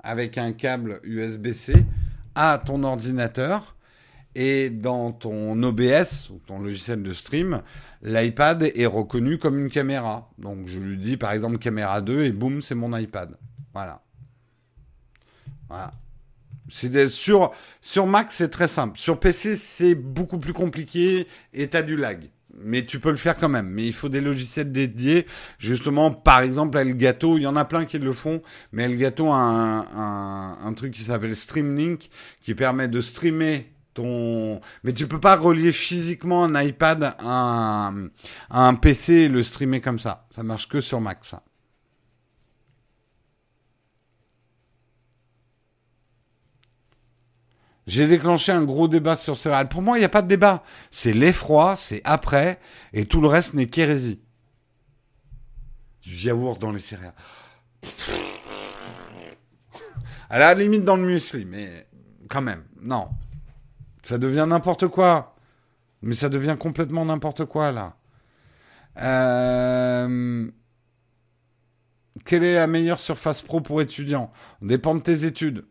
[0.00, 1.84] avec un câble USB-C
[2.34, 3.74] à ton ordinateur
[4.34, 7.62] et dans ton OBS ou ton logiciel de stream,
[8.02, 10.30] l'iPad est reconnu comme une caméra.
[10.38, 13.36] Donc je lui dis par exemple caméra 2 et boum, c'est mon iPad.
[13.72, 14.02] Voilà.
[15.68, 15.92] Voilà.
[16.70, 18.98] C'est sur, sur Mac, c'est très simple.
[18.98, 23.16] Sur PC, c'est beaucoup plus compliqué et tu as du lag mais tu peux le
[23.16, 23.68] faire quand même.
[23.68, 25.26] Mais il faut des logiciels dédiés.
[25.58, 28.42] Justement, par exemple, Elgato, il y en a plein qui le font,
[28.72, 34.60] mais Elgato a un, un, truc qui s'appelle Streamlink, qui permet de streamer ton...
[34.84, 37.92] Mais tu peux pas relier physiquement un iPad à
[38.50, 40.26] un, PC et le streamer comme ça.
[40.30, 41.24] Ça marche que sur Mac.
[47.88, 50.62] J'ai déclenché un gros débat sur ce Pour moi, il n'y a pas de débat.
[50.90, 52.60] C'est l'effroi, c'est après,
[52.92, 54.20] et tout le reste n'est qu'hérésie.
[56.02, 57.14] Du yaourt dans les céréales.
[60.28, 61.88] À la limite dans le muesli, mais
[62.28, 63.08] quand même, non.
[64.02, 65.34] Ça devient n'importe quoi.
[66.02, 67.96] Mais ça devient complètement n'importe quoi, là.
[68.98, 70.50] Euh...
[72.26, 74.30] Quelle est la meilleure surface pro pour étudiants?
[74.60, 75.64] Dépend de tes études.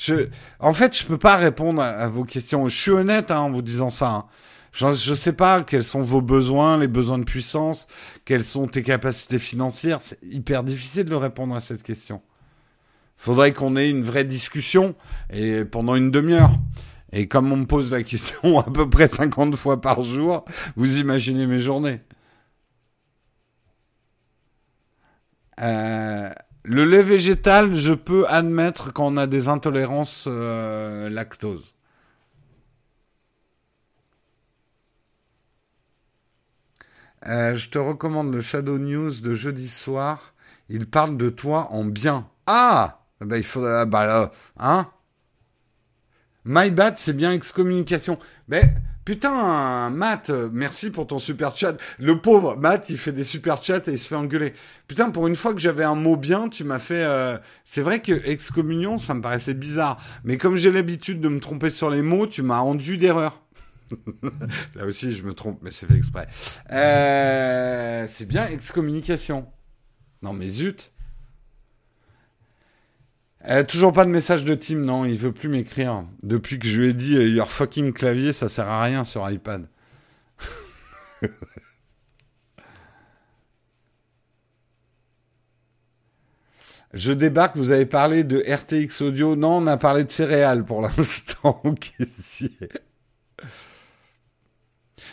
[0.00, 0.28] Je,
[0.60, 2.66] en fait, je peux pas répondre à, vos questions.
[2.68, 4.08] Je suis honnête hein, en vous disant ça.
[4.08, 4.24] Hein.
[4.72, 7.86] Je ne sais pas quels sont vos besoins, les besoins de puissance,
[8.24, 9.98] quelles sont tes capacités financières.
[10.00, 12.22] C'est hyper difficile de répondre à cette question.
[13.18, 14.94] Faudrait qu'on ait une vraie discussion
[15.28, 16.52] et pendant une demi-heure.
[17.12, 20.46] Et comme on me pose la question à peu près 50 fois par jour,
[20.76, 22.00] vous imaginez mes journées.
[25.60, 26.30] Euh,
[26.64, 31.74] le lait végétal, je peux admettre qu'on a des intolérances euh, lactose.
[37.26, 40.34] Euh, je te recommande le Shadow News de jeudi soir.
[40.68, 42.28] Il parle de toi en bien.
[42.46, 43.80] Ah ben, il faudrait...
[43.80, 44.90] Ah, bah là, hein?
[46.44, 48.18] My bad, c'est bien excommunication.
[48.48, 48.62] Mais
[49.04, 51.74] putain, Matt, merci pour ton super chat.
[51.98, 54.52] Le pauvre Matt, il fait des super chats et il se fait engueuler.
[54.86, 57.04] Putain, pour une fois que j'avais un mot bien, tu m'as fait.
[57.04, 60.02] Euh, c'est vrai que excommunion, ça me paraissait bizarre.
[60.24, 63.42] Mais comme j'ai l'habitude de me tromper sur les mots, tu m'as rendu d'erreur.
[64.74, 66.28] Là aussi, je me trompe, mais c'est fait exprès.
[66.72, 69.46] Euh, c'est bien excommunication.
[70.22, 70.92] Non, mais zut.
[73.68, 76.04] Toujours pas de message de Tim, non, il veut plus m'écrire.
[76.22, 79.28] Depuis que je lui ai dit euh, Your fucking clavier, ça sert à rien sur
[79.30, 79.66] iPad.
[86.92, 89.36] Je débarque, vous avez parlé de RTX Audio.
[89.36, 91.62] Non, on a parlé de céréales pour l'instant.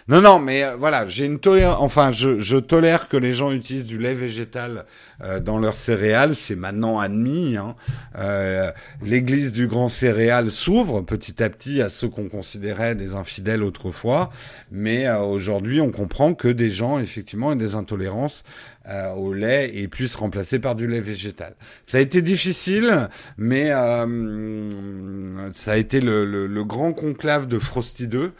[0.09, 1.79] Non, non, mais euh, voilà, j'ai une tolérance.
[1.81, 4.85] Enfin, je, je, tolère que les gens utilisent du lait végétal
[5.21, 6.33] euh, dans leurs céréales.
[6.33, 7.57] C'est maintenant admis.
[7.57, 7.75] Hein.
[8.17, 8.71] Euh,
[9.03, 14.29] L'Église du grand céréal s'ouvre petit à petit à ceux qu'on considérait des infidèles autrefois,
[14.71, 18.43] mais aujourd'hui, on comprend que des gens effectivement ont des intolérances
[18.89, 21.55] euh, au lait et puisse remplacer par du lait végétal.
[21.85, 27.59] Ça a été difficile, mais euh, ça a été le, le, le, grand conclave de
[27.59, 28.31] Frosty 2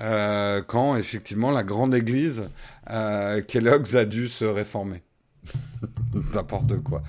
[0.00, 2.50] euh, quand effectivement la grande église
[2.90, 5.02] euh, Kellogg's a dû se réformer.
[6.34, 7.02] N'importe quoi.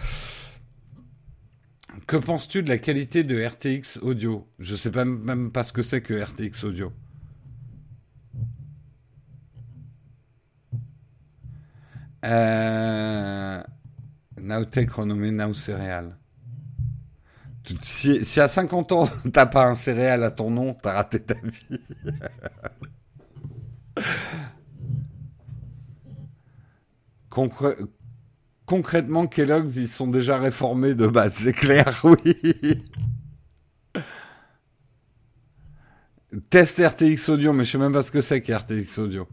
[2.05, 4.47] Que penses-tu de la qualité de RTX audio?
[4.59, 6.93] Je sais pas même pas ce que c'est que RTX audio.
[12.25, 13.61] Euh,
[14.39, 16.15] Nowtech renommé Now Céréales.
[17.81, 21.79] Si, à 50 ans, t'as pas un céréal à ton nom, t'as raté ta vie.
[28.65, 32.35] concrètement, Kellogg's, ils sont déjà réformés de base, c'est clair, oui.
[36.49, 39.27] Test RTX Audio, mais je sais même pas ce que c'est qu'RTX Audio.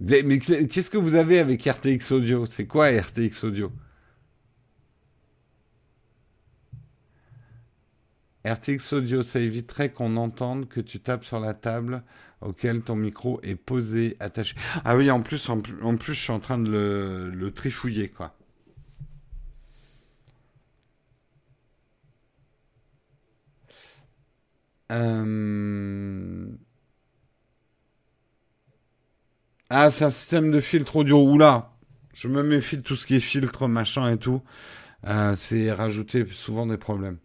[0.00, 2.46] Mais qu'est-ce que vous avez avec RTX Audio?
[2.46, 3.72] C'est quoi RTX Audio?
[8.52, 12.02] RTX Audio, ça éviterait qu'on entende que tu tapes sur la table
[12.40, 14.54] auquel ton micro est posé, attaché.
[14.84, 18.34] Ah oui, en plus, en, plus, je suis en train de le, le trifouiller, quoi.
[24.90, 26.48] Euh...
[29.70, 31.22] Ah, c'est un système de filtre audio.
[31.22, 31.72] Oula,
[32.14, 34.42] je me méfie de tout ce qui est filtre, machin et tout.
[35.06, 37.18] Euh, c'est rajouter souvent des problèmes.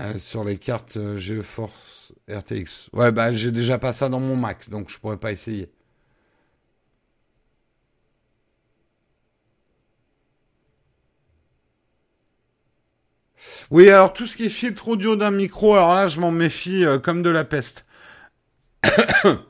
[0.00, 2.90] Euh, sur les cartes euh, GeForce RTX.
[2.92, 5.70] Ouais, bah j'ai déjà pas ça dans mon Mac, donc je pourrais pas essayer.
[13.70, 16.84] Oui, alors tout ce qui est filtre audio d'un micro, alors là, je m'en méfie
[16.84, 17.84] euh, comme de la peste.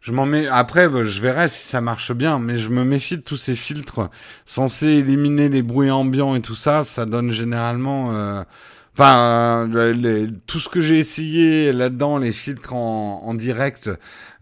[0.00, 0.46] je m'en mets.
[0.46, 4.10] Après, je verrai si ça marche bien, mais je me méfie de tous ces filtres
[4.46, 6.84] censés éliminer les bruits ambiants et tout ça.
[6.84, 8.44] Ça donne généralement.
[8.98, 13.88] Enfin, euh, tout ce que j'ai essayé là-dedans, les filtres en, direct,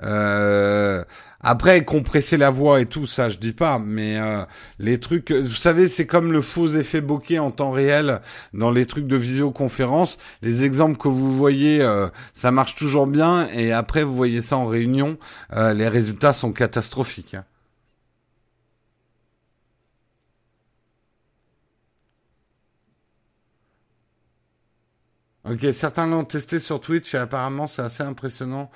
[0.02, 1.04] euh,
[1.42, 4.42] après, compresser la voix et tout, ça, je dis pas, mais euh,
[4.78, 8.22] les trucs, vous savez, c'est comme le faux effet bokeh en temps réel
[8.54, 10.16] dans les trucs de visioconférence.
[10.40, 14.56] Les exemples que vous voyez, euh, ça marche toujours bien, et après, vous voyez ça
[14.56, 15.18] en réunion,
[15.52, 17.34] les résultats sont catastrophiques.
[17.34, 17.44] Hein.
[25.48, 28.70] Ok, certains l'ont testé sur Twitch et apparemment c'est assez impressionnant.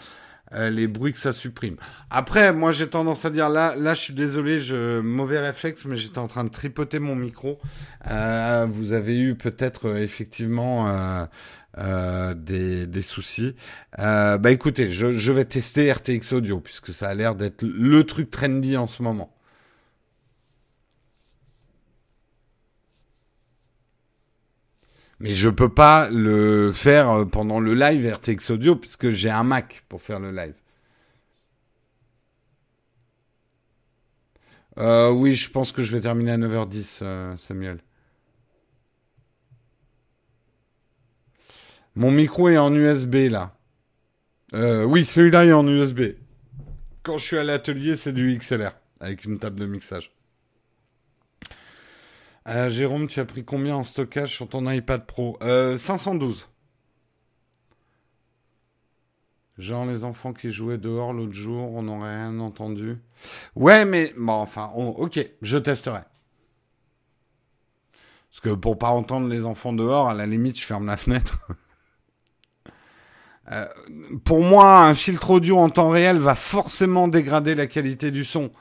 [0.53, 1.77] euh, les bruits que ça supprime.
[2.11, 5.97] Après, moi j'ai tendance à dire là, là je suis désolé, je mauvais réflexe, mais
[5.97, 7.59] j'étais en train de tripoter mon micro.
[8.11, 11.29] Euh, vous avez eu peut-être euh, effectivement
[12.35, 13.55] des, des, soucis.
[13.97, 18.31] bah écoutez, je, je vais tester RTX Audio puisque ça a l'air d'être le truc
[18.31, 19.33] trendy en ce moment.
[25.21, 29.45] Mais je peux pas le faire euh, pendant le live RTX Audio puisque j'ai un
[29.45, 30.55] Mac pour faire le live.
[34.79, 37.81] Euh, oui, je pense que je vais terminer à 9h10, euh, Samuel.
[41.97, 43.55] Mon micro est en USB là.
[44.55, 46.15] oui, celui-là est en USB.
[47.03, 50.13] Quand je suis à l'atelier, c'est du XLR avec une table de mixage.
[52.49, 56.43] Euh, Jérôme, tu as pris combien en stockage sur ton iPad Pro 512.
[56.43, 56.47] Euh,
[59.61, 62.97] Genre les enfants qui jouaient dehors l'autre jour, on n'aurait rien entendu.
[63.55, 66.01] Ouais, mais bon, enfin, ok, je testerai.
[68.31, 71.39] Parce que pour pas entendre les enfants dehors, à la limite, je ferme la fenêtre.
[73.53, 73.67] Euh,
[74.25, 78.53] pour moi, un filtre audio en temps réel va forcément dégrader la qualité du son.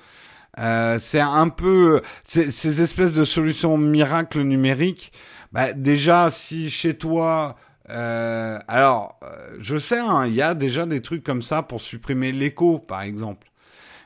[0.57, 5.11] Euh, c'est un peu ces espèces de solutions miracles numériques.
[5.51, 7.55] Bah, déjà, si chez toi,
[7.91, 11.81] euh, alors, euh, je sais, hein, il y a déjà des trucs comme ça pour
[11.81, 13.47] supprimer l'écho, par exemple.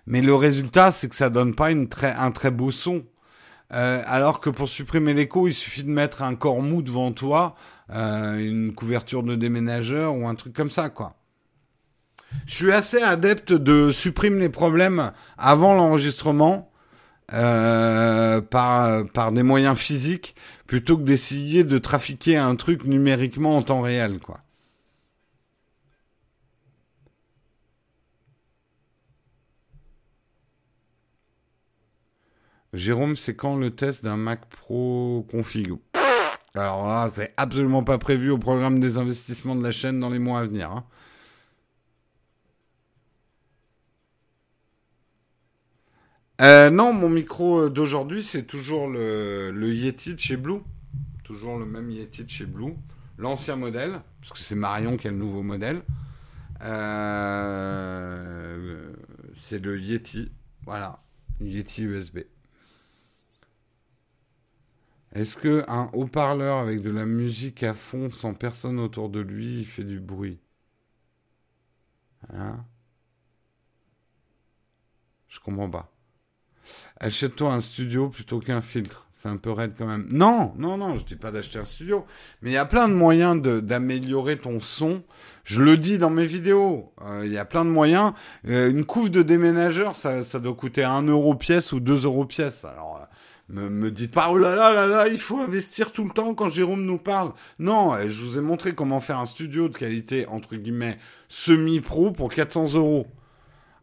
[0.07, 3.03] Mais le résultat, c'est que ça donne pas une très, un très beau son.
[3.73, 7.55] Euh, alors que pour supprimer l'écho, il suffit de mettre un corps mou devant toi,
[7.91, 11.15] euh, une couverture de déménageur ou un truc comme ça, quoi.
[12.45, 16.71] Je suis assez adepte de supprimer les problèmes avant l'enregistrement
[17.33, 20.35] euh, par, par des moyens physiques
[20.67, 24.41] plutôt que d'essayer de trafiquer un truc numériquement en temps réel, quoi.
[32.73, 35.73] Jérôme, c'est quand le test d'un Mac Pro config?
[36.55, 40.17] Alors là, c'est absolument pas prévu au programme des investissements de la chaîne dans les
[40.17, 40.71] mois à venir.
[40.71, 40.83] Hein.
[46.41, 50.61] Euh, non, mon micro d'aujourd'hui, c'est toujours le, Yeti de chez Blue.
[51.23, 52.73] Toujours le même Yeti de chez Blue.
[53.17, 55.83] L'ancien modèle, parce que c'est Marion qui a le nouveau modèle.
[56.61, 57.73] Euh,
[59.39, 60.31] c'est le Yeti.
[60.65, 61.03] Voilà.
[61.39, 62.19] Yeti USB.
[65.13, 69.59] Est-ce que un haut-parleur avec de la musique à fond sans personne autour de lui,
[69.59, 70.39] il fait du bruit?
[72.33, 72.65] Hein?
[75.27, 75.92] Je comprends pas.
[76.99, 79.07] Achète-toi un studio plutôt qu'un filtre.
[79.23, 80.05] C'est un peu raide quand même.
[80.11, 82.05] Non, non, non, je dis pas d'acheter un studio.
[82.41, 85.01] Mais il y a plein de moyens d'améliorer ton son.
[85.45, 86.91] Je le dis dans mes vidéos.
[87.01, 88.11] Euh, il y a plein de moyens.
[88.49, 92.25] Euh, une couve de déménageur, ça, ça doit coûter 1 euro pièce ou 2 euros
[92.25, 92.65] pièce.
[92.65, 93.07] Alors,
[93.55, 96.33] euh, me, dites pas, oh là là là là, il faut investir tout le temps
[96.33, 97.31] quand Jérôme nous parle.
[97.59, 100.97] Non, je vous ai montré comment faire un studio de qualité, entre guillemets,
[101.29, 103.07] semi-pro pour 400 euros.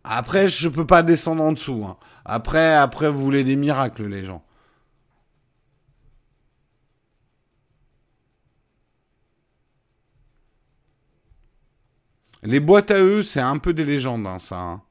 [0.04, 1.84] Après, je peux pas descendre en dessous.
[1.86, 1.96] Hein.
[2.32, 4.44] Après, après, vous voulez des miracles, les gens.
[12.44, 14.60] Les boîtes à eux, c'est un peu des légendes, hein, ça.
[14.60, 14.82] Hein.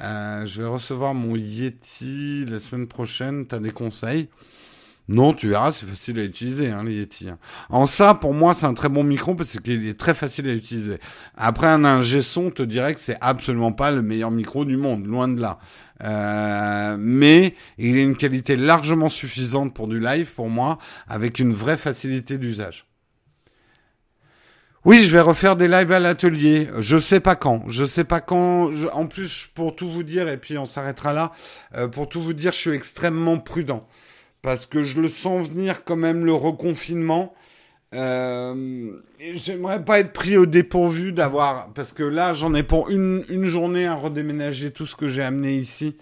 [0.00, 3.46] Euh, je vais recevoir mon Yeti la semaine prochaine.
[3.46, 4.28] T'as des conseils?
[5.10, 7.28] Non, tu verras, c'est facile à utiliser, hein, les Yeti.
[7.28, 7.38] Hein.
[7.68, 10.52] En ça, pour moi, c'est un très bon micro parce qu'il est très facile à
[10.52, 11.00] utiliser.
[11.36, 15.04] Après, un ingé son te dirait que c'est absolument pas le meilleur micro du monde,
[15.06, 15.58] loin de là.
[16.04, 20.78] Euh, mais il a une qualité largement suffisante pour du live, pour moi,
[21.08, 22.86] avec une vraie facilité d'usage.
[24.84, 26.68] Oui, je vais refaire des lives à l'atelier.
[26.78, 27.64] Je sais pas quand.
[27.66, 28.70] Je sais pas quand.
[28.92, 31.32] En plus, pour tout vous dire, et puis on s'arrêtera là.
[31.74, 33.88] Euh, pour tout vous dire, je suis extrêmement prudent
[34.42, 37.34] parce que je le sens venir quand même le reconfinement.
[37.94, 38.92] Euh,
[39.34, 43.86] J'aimerais pas être pris au dépourvu d'avoir, parce que là j'en ai pour une, journée
[43.86, 45.96] à redéménager tout ce que j'ai amené ici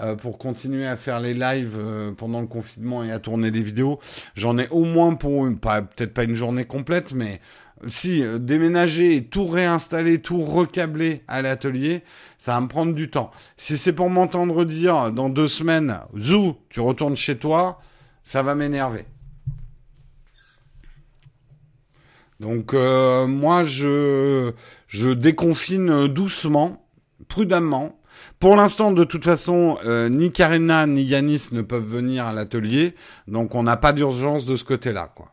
[0.00, 3.62] euh, pour continuer à faire les lives euh, pendant le confinement et à tourner des
[3.62, 4.00] vidéos.
[4.34, 7.40] J'en ai au moins pour peut-être pas une journée complète, mais
[7.86, 12.02] si euh, déménager et tout réinstaller, tout recabler à l'atelier,
[12.38, 13.30] ça va me prendre du temps.
[13.56, 17.80] Si c'est pour m'entendre dire dans deux semaines, zou, tu retournes chez toi,
[18.24, 19.04] ça va m'énerver.
[22.40, 24.52] Donc euh, moi je
[24.86, 26.86] je déconfine doucement,
[27.28, 28.00] prudemment.
[28.40, 32.94] Pour l'instant, de toute façon, euh, ni Karina ni Yanis ne peuvent venir à l'atelier,
[33.26, 35.32] donc on n'a pas d'urgence de ce côté-là, quoi.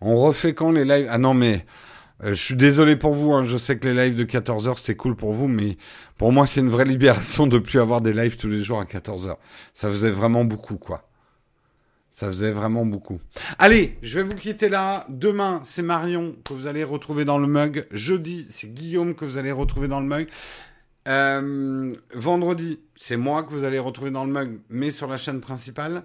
[0.00, 1.08] On refait quand les lives?
[1.10, 1.64] Ah non, mais
[2.24, 3.32] euh, je suis désolé pour vous.
[3.32, 3.44] Hein.
[3.44, 5.76] Je sais que les lives de 14 heures c'est cool pour vous, mais
[6.16, 8.86] pour moi c'est une vraie libération de plus avoir des lives tous les jours à
[8.86, 9.38] 14 heures.
[9.74, 11.04] Ça faisait vraiment beaucoup, quoi.
[12.10, 13.20] Ça faisait vraiment beaucoup.
[13.60, 15.06] Allez, je vais vous quitter là.
[15.08, 17.86] Demain, c'est Marion que vous allez retrouver dans le mug.
[17.92, 20.28] Jeudi, c'est Guillaume que vous allez retrouver dans le mug.
[21.06, 25.40] Euh, vendredi, c'est moi que vous allez retrouver dans le mug, mais sur la chaîne
[25.40, 26.02] principale.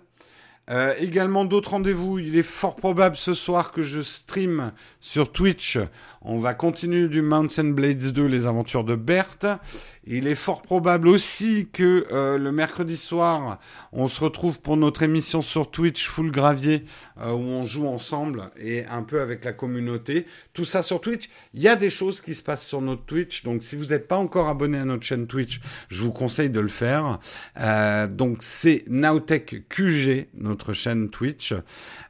[0.70, 2.20] Euh, également d'autres rendez-vous.
[2.20, 4.72] Il est fort probable ce soir que je stream
[5.02, 5.78] sur Twitch.
[6.26, 9.46] On va continuer du Mountain Blades 2, les aventures de Berthe.
[10.06, 13.60] Il est fort probable aussi que euh, le mercredi soir,
[13.92, 16.86] on se retrouve pour notre émission sur Twitch Full Gravier,
[17.22, 20.26] euh, où on joue ensemble et un peu avec la communauté.
[20.54, 21.30] Tout ça sur Twitch.
[21.54, 24.08] Il y a des choses qui se passent sur notre Twitch, donc si vous n'êtes
[24.08, 25.60] pas encore abonné à notre chaîne Twitch,
[25.90, 27.20] je vous conseille de le faire.
[27.60, 31.54] Euh, donc c'est Nowtech QG, notre chaîne Twitch.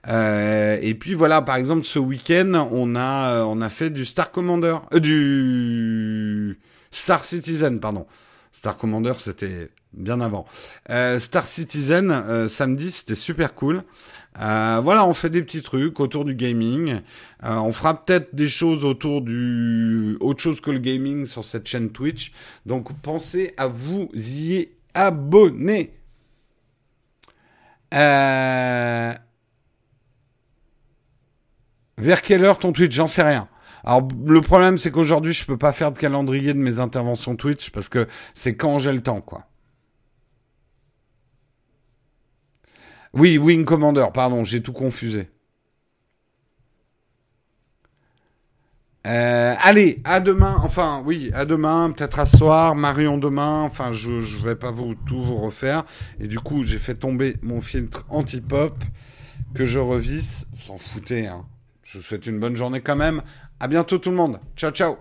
[0.08, 4.78] et puis voilà, par exemple, ce week-end, on a on a fait du Star Commander,
[5.00, 6.60] du
[6.92, 8.06] Star Citizen, pardon.
[8.54, 10.46] Star Commander, c'était bien avant.
[10.90, 13.84] Euh, Star Citizen, euh, samedi, c'était super cool.
[14.40, 17.02] Euh, voilà, on fait des petits trucs autour du gaming.
[17.42, 21.92] on fera peut-être des choses autour du autre chose que le gaming sur cette chaîne
[21.92, 22.32] Twitch.
[22.66, 25.94] Donc pensez à vous y abonner.
[27.92, 29.20] Vers
[32.24, 32.94] quelle heure ton Twitch?
[32.94, 33.48] J'en sais rien.
[33.84, 37.72] Alors le problème c'est qu'aujourd'hui je peux pas faire de calendrier de mes interventions Twitch
[37.72, 39.48] parce que c'est quand j'ai le temps quoi.
[43.14, 45.30] Oui, Wing Commander, pardon, j'ai tout confusé.
[49.06, 50.56] Euh, allez, à demain.
[50.64, 53.62] Enfin, oui, à demain, peut-être à soir, Marion demain.
[53.62, 55.84] Enfin, je ne vais pas vous tout vous refaire.
[56.20, 58.76] Et du coup, j'ai fait tomber mon filtre anti-pop
[59.54, 60.48] que je revisse.
[60.60, 61.46] S'en foutez, hein.
[61.84, 63.22] Je vous souhaite une bonne journée quand même.
[63.64, 64.42] À bientôt tout le monde.
[64.58, 64.98] Ciao, ciao.